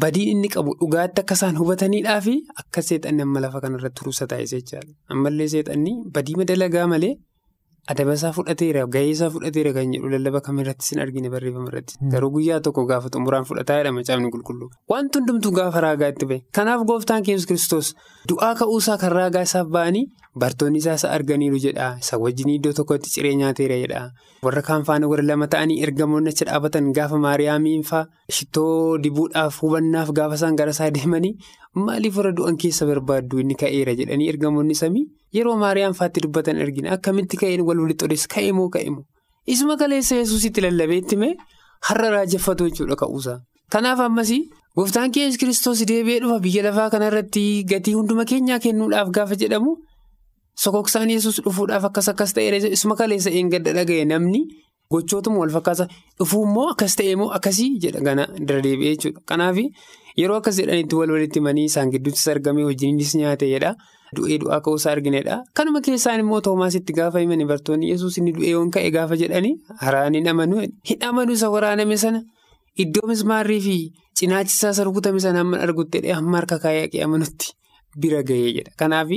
badiin 0.01 0.29
inni 0.33 0.49
qabu 0.55 0.71
dhugaatti 0.81 1.21
akka 1.23 1.35
isaan 1.39 1.57
hubataniidhaa 1.61 2.19
fi 2.25 2.33
akka 2.61 2.81
seexanni 2.89 3.21
amma 3.27 3.39
lafa 3.45 3.61
kanarratti 3.63 3.97
turuusa 3.99 4.27
taasisa 4.31 4.57
jechaadha. 4.61 4.91
Ammallee 5.13 5.47
seexanni 5.53 5.93
badii 6.15 6.35
madalagaa 6.41 6.87
malee 6.93 7.13
adabasaa 7.91 8.31
fudhateera 8.37 8.83
gaheesaa 8.95 9.29
fudhateera 9.35 9.71
kan 9.77 9.91
jedhu 9.95 10.09
lallaba 10.13 10.41
kamirratti 10.47 10.85
sin 10.89 10.99
argine 11.03 11.29
barreeffama 11.33 11.69
irratti? 11.71 11.95
Garuu 12.13 12.31
guyyaa 12.35 12.59
tokko 12.67 12.85
gaafa 12.91 13.09
xumuraan 13.15 13.45
fudhataa 13.49 13.77
jedhama 13.81 14.03
caafni 14.09 14.31
qulqulluu. 14.35 14.69
Wanti 14.91 15.19
hundumtuu 15.19 15.51
gaafa 15.59 15.81
raagaa 15.87 16.09
itti 16.13 16.25
bahe. 16.31 16.41
Kanaaf 16.57 16.83
gooftaan 16.91 17.23
keenya 17.23 17.45
kiristoos 17.51 17.93
du'aa 18.29 18.53
ka'uusaa 18.61 18.97
kan 19.03 19.11
raagaa 19.19 19.43
isaaf 19.49 19.67
ba'anii 19.77 20.05
bartoonni 20.43 20.77
isaa 20.83 20.95
isa 20.99 21.09
arganiiru 21.17 21.59
jedha. 21.65 21.87
Isa 22.03 22.19
wajjin 22.23 22.49
iddoo 22.57 22.73
tokkotti 22.79 23.09
ciree 23.13 23.35
nyaateera 23.39 23.77
jedha. 23.83 24.01
Warra 24.43 24.61
kaan 24.61 24.83
faana 24.89 25.07
warra 25.11 25.23
lama 25.29 25.47
ta'anii 25.53 25.79
ergamoonni 25.87 26.29
achi 26.35 26.45
dhaabatan 26.49 26.91
gaafa 26.97 27.17
maariyaamiin 27.27 27.83
faa 27.91 28.03
shittoo 28.39 28.97
dibuudhaaf 29.05 29.61
hubannaaf 29.63 30.11
gaafa 30.19 30.35
isaan 30.41 30.55
gara 30.59 30.75
isaa 30.75 30.91
deemanii 30.97 31.33
maaliif 31.85 32.17
warra 32.17 32.31
du'an 32.37 32.57
keessa 32.63 32.85
barbaaddu 32.89 33.39
inni 33.43 33.55
ka'eera 33.61 33.93
jedhanii 33.99 34.27
ergamoonni 34.33 34.75
samii? 34.81 35.05
Yeroo 35.37 35.55
maariyaam 35.63 35.93
faatti 35.99 36.21
dubbatan 36.25 36.57
argina. 36.65 36.91
Akkamitti 36.97 37.37
ka'een 37.37 37.61
wal 37.67 37.79
walitti 37.83 38.05
odeessa? 38.05 38.27
Ka'e 38.35 38.51
moo 38.59 38.69
ka'e 38.69 38.89
moo? 38.89 39.03
Isuma 39.47 39.77
kaleessa 39.77 40.15
yesuusitti 40.21 40.61
lallabeetti 40.65 41.15
mee 41.23 41.33
har'a 41.89 42.09
raajeffatu 42.15 42.69
jechuudha 42.69 42.95
ka'uusaa. 43.03 43.37
Kanaaf 43.71 43.99
ammasii 44.05 44.41
gooftaan 44.77 45.11
keenya 45.11 45.37
kiristoos 45.37 45.83
deebi'ee 45.87 46.19
dhufa 46.23 46.39
biyya 46.39 46.63
lafaa 46.69 46.89
kanarratti 46.89 47.43
gatii 47.73 47.93
hunduma 47.99 48.25
keenyaa 48.25 48.59
kennuudhaaf 48.59 49.09
gaafa 49.19 49.35
jedhamu. 49.43 49.75
sokoksaan 50.63 51.09
yesus 51.13 51.35
dhufuudhaaf 51.45 51.83
akkas 51.89 52.07
akkas 52.11 52.31
ta'e 52.33 52.57
isuma 52.75 52.95
kaleessa 52.99 53.29
eeggadda 53.39 53.73
dhaga'e 53.77 54.05
namni 54.11 54.39
gochootuma 54.91 55.37
wal 55.43 55.49
fakkaata. 55.57 55.87
Dhufuu 56.19 56.43
immoo 56.47 56.67
akkas 56.73 56.95
ta'e 56.95 57.11
immoo 57.15 57.29
akkasii 57.37 57.69
jedha 57.83 57.99
gana 58.07 58.27
dura 58.39 58.61
deebi'ee 58.65 58.95
jechuudha. 58.95 59.21
Kanaaf 59.25 59.57
yeroo 60.17 60.37
akkas 60.41 60.57
jedhanitti 60.61 60.95
wal 60.95 61.11
walitti 61.15 61.39
himanii 61.39 61.65
isaan 61.71 61.91
gidduuttis 61.93 62.27
argamee 62.33 62.65
wajjinis 62.69 63.15
nyaate 63.15 63.49
jedha. 63.53 63.75
Du'ee 64.15 64.37
du'aa 64.39 64.61
ka'uusaa 64.65 64.91
arginedha 64.95 65.41
kanuma 65.53 65.81
keessaan 65.85 66.19
immoo 66.23 66.39
toomaasitti 66.41 66.93
gaafa 66.99 67.19
himani 67.19 67.45
bartoonni 67.45 67.89
yesus 67.91 68.17
inni 68.17 68.31
du'ee 68.37 68.53
yoon 68.55 68.69
ka'e 68.71 68.91
gaafa 68.95 69.17
jedhanii 69.21 69.55
haraan 69.81 70.13
hin 70.15 70.27
amanuu. 70.31 70.61
Hin 70.89 71.03
amanuu 71.09 71.35
isa 71.35 71.49
waraaname 71.55 71.97
sana 72.03 72.21
iddoo 72.83 73.07
mismaarrii 73.09 73.59
fi 73.65 73.75
cinaachisaa 74.19 74.71
isa 74.77 74.83
rukutame 74.87 75.19
sana 75.19 75.43
hamma 75.43 75.59
argutti 75.65 76.01
hamma 76.19 76.37
harka 76.39 76.59
kaayaqee 76.65 77.03
amanutti 77.03 77.51
bira 77.99 78.23
ga'ee 78.23 78.53
jedha. 78.59 78.71
Kanaaf. 78.79 79.11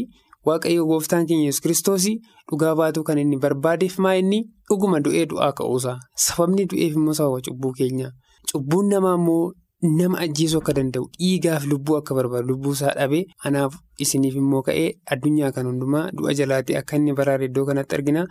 Waaqayyo 0.46 0.86
gooftaan 0.88 1.26
keenya 1.28 1.46
yesus 1.52 1.60
kiristoosii 1.60 2.16
dhugaa 2.50 2.74
baatuu 2.74 3.02
kan 3.04 3.18
inni 3.20 3.36
barbaadeef 3.36 3.98
maa 4.04 4.14
inni? 4.16 4.38
Dhuguma 4.70 5.00
du'ee 5.04 5.26
du'aa 5.28 5.52
ka'uusaa. 5.52 5.98
Sababni 6.16 6.64
du'eef 6.70 6.94
immoo 6.96 7.12
sababa 7.18 7.40
cubbuu 7.48 7.72
keenya. 7.76 8.08
Cubbuun 8.52 8.88
namaa 8.88 9.14
immoo 9.20 9.52
nama 9.98 10.18
ajjeesuu 10.24 10.60
akka 10.62 10.72
danda'u 10.78 11.04
dhiigaaf 11.18 11.66
lubbuu 11.72 11.96
akka 11.98 12.14
barbaadu 12.16 12.48
lubbuusaa 12.52 12.94
dhabee 12.96 13.22
anaaf 13.50 13.76
isiniif 14.04 14.34
immoo 14.40 14.62
ka'ee 14.68 14.88
addunyaa 15.16 15.52
kan 15.56 15.66
hundumaa 15.70 16.06
du'a 16.16 16.32
jalaatti 16.40 16.76
akka 16.80 16.96
inni 16.96 17.12
baraare 17.20 17.44
iddoo 17.50 17.66
kanatti 17.68 17.96
argina. 18.00 18.24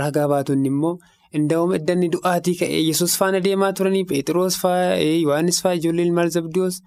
Raagaa 0.00 0.28
baatonni 0.34 0.68
immoo 0.72 0.98
indaa'uma 1.38 1.80
iddanni 1.80 2.08
du'aatii 2.16 2.54
ka'ee 2.60 2.82
yesus 2.90 3.16
faana 3.22 3.40
deemaa 3.48 3.72
turanii 3.72 4.04
peetiroos 4.12 4.60
fa'aa 4.60 5.00
yohaannis 5.00 5.62
fa'aa 5.64 5.80
ijoollee 5.80 6.06
ilmaan 6.10 6.30
zabdiyoos. 6.36 6.82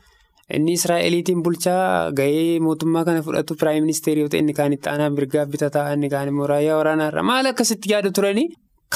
Inni 0.56 0.74
Israa'eliitiin 0.80 1.42
bulchaa 1.44 2.12
gahee 2.18 2.60
mootummaa 2.64 3.04
kana 3.08 3.22
fudhatu 3.24 3.56
piraayim 3.60 3.84
ministeerii 3.84 4.22
yoo 4.24 4.30
ta'e 4.34 4.40
inni 4.44 4.54
kaan 4.60 4.74
itti 4.78 4.90
aanaa 4.92 5.10
mirgaaf 5.16 5.50
bitataa 5.56 5.90
inni 5.96 6.10
kaan 6.14 6.30
immoo 6.32 6.48
raayyaa 6.52 6.78
waraanaarra 6.80 7.24
maal 7.30 7.50
akkasitti 7.52 7.92
yaada 7.94 8.12
turanii 8.20 8.46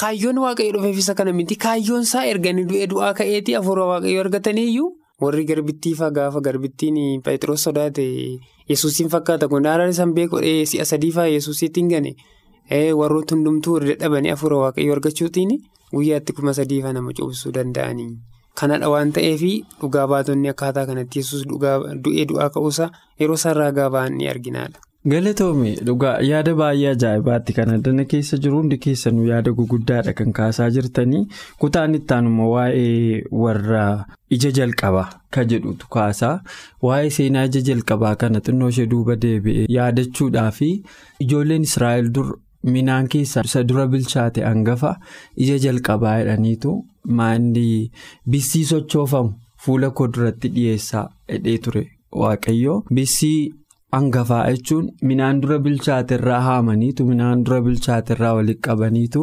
kaayyoon 0.02 0.38
waaqayyo 0.44 0.72
dhufeef 0.78 0.98
isa 1.04 1.14
kana 1.18 1.32
miti. 1.40 1.56
Kaayyoon 1.66 2.08
isaa 2.08 2.24
erganii 2.32 2.64
du'ee 2.70 2.86
du'aa 2.94 3.12
ka'eetii 3.20 3.56
hafuura 3.58 3.84
waaqayyo 3.92 4.20
argataniiyyuu 4.24 4.88
warri 5.26 5.44
garbittiifaa 5.50 6.10
gaafa 6.20 6.40
garbittiin 6.48 6.96
Pheexroos 7.26 7.62
sodaate 7.68 8.06
yesuusiin 8.72 9.12
fakkaata. 9.12 9.48
Kun 9.48 9.66
haaraan 9.68 9.90
isaan 9.96 10.14
beekodhee 10.16 10.64
si'a 10.72 10.84
sadiifaa 10.94 11.26
yesuusiitiin 11.36 11.88
gane. 11.92 12.14
Warroota 13.00 13.34
hundumtuu 13.36 13.78
dadhabanii 13.84 14.30
hafuura 14.36 14.56
waaqayyo 14.64 14.92
argachuutiin 14.96 15.52
guyyaatti 15.94 16.32
kuma 16.32 16.52
sadiifaa 16.56 16.92
nama 16.96 17.12
cuubsuu 17.12 17.52
danda'anii. 17.54 18.10
Kanadha 18.60 18.88
waan 18.92 19.12
ta'eef 19.16 19.42
dhugaa 19.80 20.06
baatonni 20.14 20.48
akkaataa 20.54 20.86
kanatti 20.86 21.18
yesus 21.22 21.44
du'ee 22.04 22.24
du'aa 22.30 22.48
ka'uusaa 22.56 22.90
yeroo 23.20 23.34
isaan 23.40 23.56
raagaa 23.60 23.90
ba'an 23.94 24.16
ni 24.18 24.28
arginaadha. 24.32 24.78
Galatoome 25.12 25.70
dhugaa 25.86 26.18
yaada 26.30 26.52
baay'ee 26.58 26.90
ajaa'ibaatti 26.96 27.52
kan 27.56 27.70
addana 27.76 28.04
keessa 28.10 28.36
jiru 28.44 28.58
hundi 28.60 28.76
keessanuu 28.84 29.24
yaada 29.30 29.50
guguddaadha 29.60 30.12
kan 30.20 30.30
kaasaa 30.36 30.68
jirtanii 30.76 31.22
kutaan 31.64 31.94
itti 31.98 32.14
aanuma 32.18 32.46
waa'ee 32.52 33.24
warra 33.44 33.82
ija 34.36 34.52
jalqabaa 34.60 35.08
kan 35.36 35.48
jedhutu 35.54 35.88
kaasaa 35.96 36.36
waa'ee 36.90 37.10
seenaa 37.18 37.44
ija 37.50 37.64
jalqabaa 37.70 38.14
kana 38.22 38.44
xinnoo 38.46 38.68
ishee 38.76 38.86
duuba 38.94 39.16
deebi'ee 39.26 39.66
yaadachuudhaa 39.78 40.46
fi 40.60 40.70
ijoolleen 41.26 41.66
Israa'el 41.70 42.12
dur 42.20 42.30
minaan 42.76 43.08
keessaa 43.16 43.42
isa 43.50 43.64
dura 43.72 43.86
bilchaate 43.96 44.44
hangafa 44.50 44.96
ija 45.36 45.58
jalqabaa 45.66 46.16
jedhaniitu. 46.22 46.78
Maanni 47.08 47.90
bissii 48.30 48.64
sochoofamu 48.64 49.32
fuula 49.64 49.90
koo 49.90 50.06
duratti 50.16 50.48
dhiyeessaa 50.54 51.08
hidhee 51.32 51.58
ture. 51.58 51.82
Waaqayyo 52.20 52.74
bissii 52.94 53.52
hangafaa 53.92 54.44
jechuun 54.50 54.90
minaan 55.08 55.40
dura 55.42 55.58
bilchaaterraa 55.58 56.40
haamaniitu 56.48 57.04
minaan 57.06 57.44
dura 57.44 57.60
bilchaaterraa 57.66 58.34
walitti 58.38 58.62
qabaniitu 58.68 59.22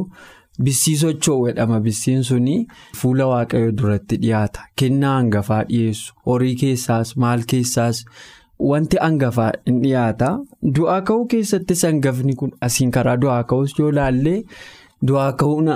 bissii 0.63 0.95
socho'u 1.03 1.45
jedhama. 1.47 1.79
Bissiin 1.79 2.23
suni 2.23 2.57
fuula 3.01 3.27
waaqayyo 3.31 3.71
duratti 3.81 4.17
dhiyaata. 4.21 4.61
Kennaa 4.75 5.15
hangafaa 5.17 5.63
dhiyeessu. 5.69 6.13
Horii 6.25 6.55
keessaas 6.55 7.15
maal 7.17 7.43
keessaas 7.53 8.03
wanti 8.71 8.97
hangafaa 9.01 9.51
in 9.65 9.81
dhiyaata. 9.83 10.31
Du'aa 10.75 11.01
ka'uu 11.01 11.25
keessattis 11.35 11.83
hangafni 11.89 12.35
kun 12.35 12.51
asiin 12.61 12.91
karaa 12.91 13.17
du'aa 13.21 13.43
ka'uus 13.43 13.79
yoo 13.79 13.91
laallee 13.99 14.41
du'aa 15.07 15.31
ka'uun 15.43 15.69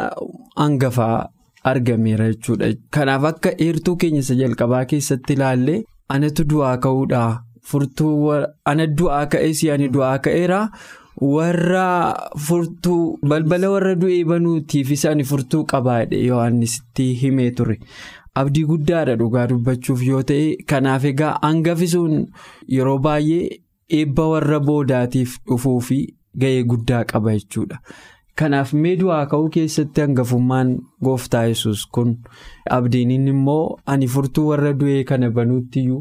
hangafaa. 0.55 1.29
Argameera 1.71 2.27
jechuudha 2.31 2.71
kanaaf 2.97 3.23
akka 3.31 3.51
eertuu 3.67 3.95
keenya 4.03 4.19
isa 4.25 4.35
jalqabaa 4.41 4.85
keessatti 4.91 5.33
ilaallee 5.37 5.79
anatu 6.17 6.43
du'aa 6.53 6.75
ka'uudhaa 6.87 7.29
furtuu 7.71 8.17
ana 8.71 8.87
du'aa 8.99 9.25
ka'ees 9.35 9.63
ani 9.77 9.87
du'aa 9.95 10.17
ka'eera. 10.25 10.59
Warra 11.21 12.13
furtuu 12.45 13.17
balbala 13.31 13.69
warra 13.73 13.93
du'ee 14.01 14.23
banuutiifis 14.29 15.05
ani 15.05 15.23
furtuu 15.31 15.61
qabaa 15.71 15.99
yohannisitti 16.27 17.05
himee 17.21 17.51
ture 17.59 17.75
abdii 18.41 18.63
guddaadha 18.71 19.15
dhugaa 19.19 19.45
dubbachuuf 19.51 20.01
yoo 20.07 20.23
ta'e 20.31 20.47
kanaaf 20.71 21.05
egaa 21.11 21.33
hangafisuun 21.43 22.15
yeroo 22.77 22.97
baay'ee 23.05 23.59
eebba 23.99 24.25
warra 24.33 24.59
boodaatiif 24.69 25.37
dhufuu 25.51 25.79
fi 25.89 25.99
ga'ee 26.45 26.63
guddaa 26.73 27.03
qaba 27.13 27.35
jechuudha. 27.37 27.77
Kanaaf 28.41 28.71
mee 28.83 28.95
du'aa 28.99 29.25
ka'uu 29.31 29.49
keessatti 29.55 30.01
hangafummaan 30.03 30.69
gooftaa 31.07 31.43
yesus 31.51 31.83
kun 31.97 32.13
abdiin 32.77 33.11
immoo 33.33 33.63
ani 33.95 34.07
furtuu 34.13 34.45
warra 34.47 34.71
du'ee 34.79 35.03
kana 35.11 35.29
banuuttiyyuu 35.35 35.99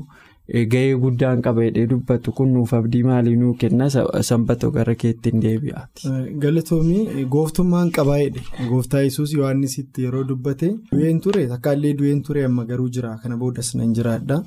ga'ee 0.50 0.94
guddaan 1.02 1.42
qaba 1.42 1.62
jedhee 1.68 1.86
dubbatu 1.90 2.32
kun 2.38 2.52
nuuf 2.54 2.72
abdii 2.74 3.02
maalii 3.08 3.36
nuu 3.36 3.54
kenna? 3.54 3.88
Sanbatoo 4.30 4.70
gara 4.70 4.94
keettiin 4.94 5.40
deebi'aati. 5.42 6.10
Galatoomii 6.44 7.24
gooftummaan 7.30 7.90
qabaa 7.98 8.18
jedhe 8.24 8.42
gooftaa 8.68 9.00
yesus 9.06 9.32
yohannisitti 9.38 10.02
yeroo 10.06 10.24
dubbate 10.28 10.68
du'een 10.92 11.20
ture 11.20 11.46
takkaallee 11.54 11.94
du'een 11.98 12.22
ture 12.22 12.44
amma 12.44 12.64
garuu 12.64 12.88
jira. 12.90 13.16
Kana 13.22 13.36
boodas 13.36 13.74
nan 13.74 13.94
jiraadha. 13.94 14.42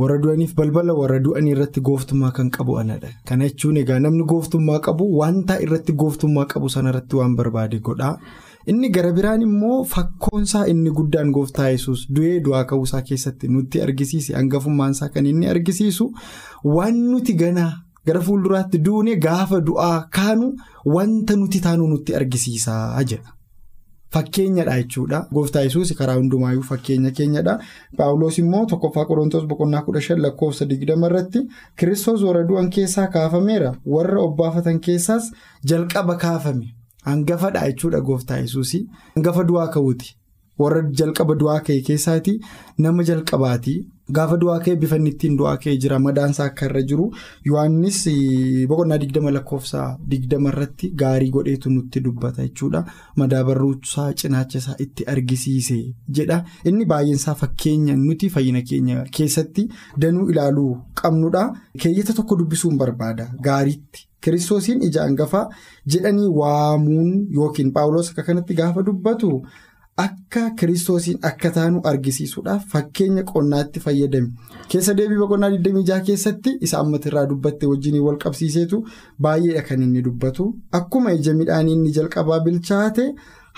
warra 0.00 0.16
du'aniif 0.22 0.54
balbala 0.58 0.94
warra 0.96 1.18
du'anii 1.24 1.50
irratti 1.54 1.80
gooftummaa 1.86 2.30
kan 2.36 2.48
qabu 2.50 2.76
anadha 2.82 3.08
kana 3.28 3.48
jechuun 3.48 3.76
egaa 3.80 3.98
namni 4.04 4.24
gooftummaa 4.30 4.78
qabu 4.86 5.08
wanta 5.18 5.58
irratti 5.64 5.92
gooftummaa 6.02 6.44
qabu 6.52 6.68
sanarratti 6.74 7.16
waan 7.18 7.34
barbaade 7.40 7.76
godha 7.88 8.08
inni 8.66 8.88
gara 8.90 9.12
biraan 9.12 9.42
immoo 9.42 9.84
fakkoonsaa 9.92 10.64
inni 10.72 10.90
guddaan 10.98 11.30
gooftaa 11.36 11.68
yesus 11.74 12.06
du'ee 12.16 12.40
du'aa 12.44 12.64
ka'uusaa 12.72 13.02
keessatti 13.08 13.48
nutti 13.48 13.82
argisiise 13.82 14.34
hangafummaansaa 14.38 15.08
kan 15.08 15.26
inni 15.26 15.48
argisiisu 15.54 16.12
waan 16.76 17.02
nuti 17.10 17.34
ganaa 17.42 17.72
gara 18.06 18.20
fuulduraatti 18.28 18.78
duune 18.84 19.16
gaafa 19.26 19.60
du'aa 19.68 19.98
kaanu 20.16 20.52
wanta 20.94 21.36
nuti 21.36 21.60
taanu 21.60 21.86
nutti 21.88 22.14
argisiisaa 22.16 23.02
jedha. 23.04 23.32
Fakkeenyadha 24.14 24.76
jechuudha. 24.78 25.18
Gooftaa 25.34 25.60
yesuus 25.62 25.92
karaa 25.98 26.14
hundumaayyuu 26.16 26.62
fakkeenya 26.70 27.10
keenyadha. 27.18 27.58
Paawuloos 27.96 28.38
immoo 28.42 28.64
tokkoffaa 28.72 29.04
qorontoos 29.10 29.44
boqonnaa 29.52 29.82
kudha 29.86 30.00
shan 30.06 30.22
lakkoofsa 30.22 30.66
digdama 30.70 31.06
irratti 31.06 31.42
kiristoos 31.76 32.22
warra 32.28 32.42
du'an 32.48 32.70
keessaa 32.76 33.06
kaafameera. 33.06 33.70
Warra 33.86 34.20
obbaafatan 34.22 34.80
keessaas 34.80 35.30
jalqaba 35.72 36.14
kaafame 36.24 36.74
hangafadha 37.04 37.66
jechuudha 37.70 38.00
gooftaa 38.00 38.40
yesuus 38.44 38.72
hangafa 39.14 39.44
du'aa 39.44 39.66
ka'uuti. 39.76 40.16
Warra 40.58 40.82
jalqaba 41.00 41.34
du'aa 41.34 41.60
ka'e 41.66 41.80
keessaati. 41.88 42.34
Nama 42.78 43.04
jalqabaati 43.10 43.74
Gaafa 44.16 44.36
du'aa 44.42 44.58
ka'e 44.64 44.74
bifa 44.82 44.96
inni 44.98 45.10
ittiin 45.14 45.36
du'aa 45.38 45.56
ka'e 45.62 45.76
jira 45.82 45.98
madaansaa 46.04 46.46
akka 46.50 46.66
irra 46.68 46.80
jiru 46.90 47.04
Yohaannis 47.48 47.98
boqonnaa 48.72 48.98
digdama 49.02 49.30
lakkoofsa 49.36 49.82
digdama 50.14 50.50
irratti 50.52 50.90
gaarii 51.02 51.30
godheetu 51.36 51.70
nutti 51.74 52.00
dubbata 52.06 52.42
jechuudha. 52.46 52.82
Madaa 53.22 53.44
barruusaa 53.50 54.08
cinaacha 54.22 54.58
isaa 54.62 54.76
itti 54.86 55.06
argisiise 55.14 55.78
jedha. 56.18 56.42
Inni 56.64 56.84
baay'eensaa 56.92 57.34
fakkeenya 57.44 57.96
nuti 57.96 58.30
fayyina 58.36 58.62
keenya 58.72 59.04
keessatti 59.18 59.68
danuu 60.04 60.28
ilaaluu 60.34 60.70
qabnudha. 61.02 61.46
Keeyyata 61.80 62.12
tokko 62.20 62.36
dubbisuun 62.42 62.78
barbaada 62.84 63.30
gaariitti. 63.48 64.06
Kiristoosiin 64.20 64.82
ija 64.86 65.02
hangafaa 65.06 65.46
jedhanii 65.92 66.28
waamuun 66.40 67.10
yookiin 67.36 67.72
paawuloos 67.72 68.10
akka 68.10 68.22
kanatti 68.22 68.54
gaafa 68.58 68.82
dubbatu. 68.88 69.42
Akka 70.00 70.42
kiristoosiin 70.58 71.18
akka 71.30 71.50
taanu 71.56 71.80
argisiisuudhaaf 71.90 72.66
fakkeenya 72.74 73.22
qonnaatti 73.30 73.80
fayyadame. 73.86 74.28
Keessa 74.70 74.94
deebii 75.00 75.18
boqonnaa 75.22 75.50
26 75.56 75.98
keessatti 76.06 76.52
isa 76.68 76.78
ammatirraa 76.84 77.24
dubbatte 77.32 77.66
wajjin 77.72 77.98
wal 78.06 78.16
qabsiiseetu 78.24 78.78
baay'eedha 79.26 79.62
kan 79.68 79.82
inni 79.86 80.02
dubbatu. 80.06 80.46
Akkuma 80.80 81.12
ija 81.18 81.34
midhaanii 81.40 81.72
inni 81.78 81.92
jalqabaa 81.98 82.38
bilchaate 82.46 83.08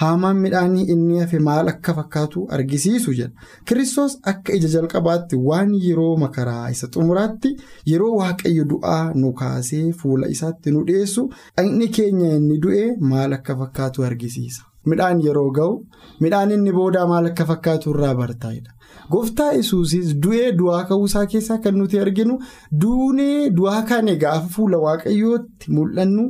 haamaan 0.02 0.36
midhaanii 0.46 0.86
inni 0.96 1.20
hafe 1.20 1.38
maal 1.50 1.68
akka 1.74 1.94
fakkaatu 2.00 2.46
argisiisu 2.58 3.12
jedha 3.20 3.46
kiristoos 3.70 4.16
akka 4.34 4.56
ija 4.58 4.68
jalqabaatti 4.74 5.36
waan 5.50 5.74
yeroo 5.86 6.16
makaraa 6.24 6.70
isa 6.78 6.88
xumuraatti 6.96 7.54
yeroo 7.92 8.10
waaqayyo 8.22 8.64
du'aa 8.74 9.04
nu 9.20 9.32
kaasee 9.44 9.84
fuula 10.02 10.32
isaatti 10.38 10.70
nu 10.76 10.84
dhiyeessu 10.90 11.28
dhaqni 11.56 11.88
keenya 12.00 12.34
inni 12.40 12.58
du'e 12.66 12.84
maal 13.14 13.32
akka 13.40 13.58
fakkaatu 13.64 14.04
argisiisa. 14.10 14.62
Midhaan 14.90 15.20
yeroo 15.26 15.50
ga'u 15.58 15.74
midhaan 16.24 16.50
inni 16.56 16.72
boodaa 16.78 17.06
maal 17.12 17.26
akka 17.30 17.44
fakkaatu 17.50 17.90
irraa 17.94 18.14
bartaa'edha. 18.20 18.70
Gooftaa 19.12 19.52
yesuusis 19.58 20.08
du'ee 20.24 20.48
du'aa 20.58 20.82
ka'uusaa 20.88 21.26
keessaa 21.34 21.58
kan 21.66 21.74
nuti 21.80 22.00
arginu 22.04 22.38
duunee 22.82 23.50
du'aa 23.58 23.82
kaane 23.90 24.16
gaafa 24.24 24.48
fuula 24.56 24.78
waaqayyootti 24.86 25.70
mul'annu 25.76 26.24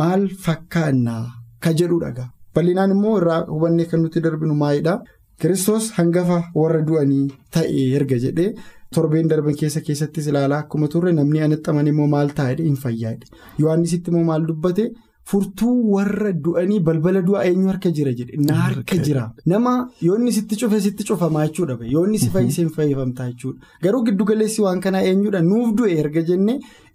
maal 0.00 0.26
fakkaannaa 0.46 1.22
ka 1.64 1.72
jedhudha. 1.80 2.26
Bal'inaan 2.54 2.90
immoo 2.96 3.16
irraa 3.20 3.40
hubannee 3.52 3.86
kan 3.90 4.02
nuti 4.02 4.20
darbinu 4.26 4.54
maalidha? 4.64 4.94
Kiristoos 5.40 5.92
hangafa 5.98 6.38
warra 6.60 6.80
du'anii 6.88 7.26
ta'e 7.54 7.82
erga 7.98 8.16
jedhee 8.24 8.48
torbeen 8.94 9.28
darban 9.30 9.54
keessa 9.60 9.80
keessattis 9.88 10.26
ilaalaa 10.30 10.58
akkuma 10.64 10.88
turre 10.94 11.12
namni 11.18 11.42
anatti 11.46 11.70
amane 11.72 11.90
immoo 11.92 12.06
maal 12.14 12.32
taa'edha 12.38 12.64
hin 12.68 12.78
fayyaadha. 12.84 13.26
Yohaannisitti 13.62 14.10
immoo 14.10 14.24
maal 14.30 14.46
dubbate? 14.48 14.86
Furtuu 15.30 15.72
warra 15.94 16.30
du'anii 16.44 16.78
balbala 16.88 17.20
du'aa 17.28 17.44
eenyu 17.48 17.66
harka 17.70 17.90
jira 17.96 18.12
jedhe? 18.20 18.36
Na 18.48 18.54
harka 18.64 18.96
jira. 19.06 19.24
Nama 19.52 19.72
yoonni 20.06 20.32
sitti 20.36 20.56
cufe 20.60 20.80
sitti 20.86 21.04
cufamaa 21.08 21.46
jechuudha 21.48 21.76
yoonni 21.94 22.18
si 22.22 22.30
fayyisee 22.36 22.62
hin 22.64 22.70
fayyifamtaa 22.76 23.26
jechuudha 23.32 23.66
garuu 23.86 24.04
giddugaleessi 24.06 24.62
waan 24.66 24.80
kanaa 24.86 25.02
eenyudha 25.10 25.42
nuuf 25.50 25.74
du'e 25.80 25.98
erga 26.04 26.22
jenne 26.30 26.54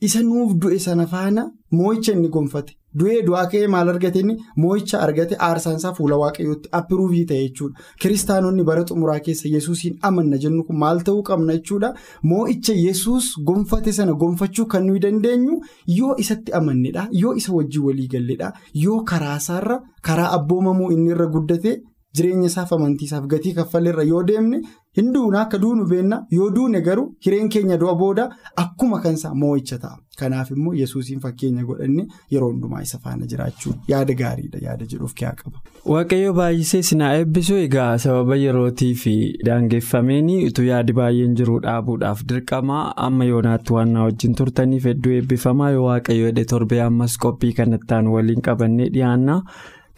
isa 0.10 0.24
nuuf 0.30 0.56
du'e 0.66 0.80
sana 0.88 1.06
faana 1.14 1.44
moo'icha 1.82 2.16
inni 2.18 2.28
gonfate 2.38 2.74
du'ee 3.00 3.22
du'aa 3.28 3.46
ka'ee 3.52 3.68
maal 3.76 3.90
argate 3.94 4.20
inni? 4.24 4.36
Moo'icha 4.58 5.00
argate 5.06 5.36
aarsaansaa 5.48 5.94
fuula 6.00 6.18
waaqayyootti 6.24 6.70
appiruuvii 6.80 7.26
ta'e 7.32 7.42
jechuudha. 7.48 7.80
Kiristaanonni 8.02 8.64
bara 8.70 8.84
xumuraa 8.90 9.20
keessa 9.28 9.48
yesuusiin 9.56 9.98
amanna 10.10 10.38
jennu 10.44 10.64
kun 10.68 10.78
maal 10.84 11.00
ta'uu 11.08 11.24
qabna 11.30 11.54
jechuudha? 11.60 11.94
Moo'icha 12.24 12.74
yesuus 12.82 13.32
gonfate 13.48 13.92
sana 14.00 14.14
gonfachuu 14.26 14.66
kan 14.76 14.86
nuyi 14.88 15.00
dandeenyu 15.08 15.60
yoo 15.98 16.16
isatti 16.26 16.52
amannedha 16.60 17.08
yoo 17.24 17.34
isa 17.42 17.54
wajjin 17.58 17.84
walii 17.88 18.08
galledha 18.14 18.54
yoo 18.86 19.00
karaa 19.14 19.38
isaarra 19.44 19.80
karaa 20.02 20.30
abboomamuu 20.38 20.92
inni 20.96 21.12
irra 21.16 21.28
guddate 21.36 21.74
jireenya 22.18 22.48
isaaf 22.52 22.72
amantiisaaf 22.76 23.26
gatii 23.34 23.54
kaffalleerra 23.60 24.04
yoo 24.10 24.24
deemne 24.30 24.60
hin 24.98 25.12
duuna 25.14 25.42
akka 25.42 25.58
duunu 25.66 25.86
beenna 25.92 26.18
yoo 26.38 26.50
duune 26.56 26.82
garuu 26.88 27.06
hireen 27.26 27.50
keenya 27.56 27.78
du'a 27.84 27.96
booda 28.02 28.26
akkuma 28.64 29.00
kansaa 29.06 29.34
moo'icha 29.44 29.78
ta'a 29.84 29.98
kanaaf 30.20 30.52
immoo 30.56 30.74
yesuusiin 30.80 31.20
fakkeenya 31.24 31.64
godhanne 31.70 32.04
yeroo 32.36 32.50
hundumaa 32.52 32.82
isa 32.88 33.00
faana 33.06 33.26
jiraachuu 33.32 33.74
yaada 33.94 34.14
gaariidha 34.20 34.60
yaada 34.66 34.86
jedhuuf 34.92 35.14
kiyaa 35.22 35.32
qaba. 35.40 35.58
Waaqayyo 35.94 36.34
baay'isee 36.40 36.82
sinaa 36.90 37.10
eebbisu 37.22 37.56
egaa 37.64 37.98
sababa 38.06 38.36
yerootii 38.44 38.94
fi 39.04 39.16
daangeffameen 39.50 40.30
utuu 40.48 40.66
yaadi 40.70 40.94
baay'een 41.02 41.36
jiru 41.42 41.60
dhaabuudhaaf 41.68 42.22
dirqama 42.30 42.80
amma 43.10 43.26
yoonaatti 43.32 43.74
waan 43.78 43.92
na 43.98 44.04
wajjin 44.08 44.36
turtaniif 44.42 44.86
hedduu 44.92 45.14
eebbifamaa 45.20 45.70
yoo 45.78 45.86
waaqayyo 45.90 46.28
hidhe 46.32 46.46
torbee 46.56 46.82
ammas 46.90 47.18
qophii 47.26 47.54
kanattaan 47.62 48.08
waliin 48.18 48.42
qabannee 48.50 48.90
dhiyaanna. 48.98 49.42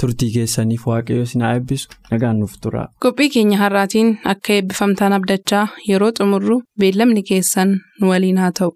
Turtii 0.01 0.31
keessaniif 0.36 0.88
waaqayyo 0.91 1.25
sinaa 1.34 1.53
eebbisu 1.58 1.89
nagaan 2.12 2.39
nuuf 2.39 2.55
tura. 2.62 2.88
qophii 3.05 3.29
keenya 3.36 3.58
har'aatiin 3.63 4.10
akka 4.34 4.53
eebbifamtaan 4.58 5.13
abdachaa 5.19 5.65
yeroo 5.89 6.12
xumurru 6.19 6.62
beellamni 6.79 7.23
keessan 7.31 7.77
nu 8.01 8.10
waliin 8.13 8.38
haa 8.43 8.51
ta'u. 8.60 8.71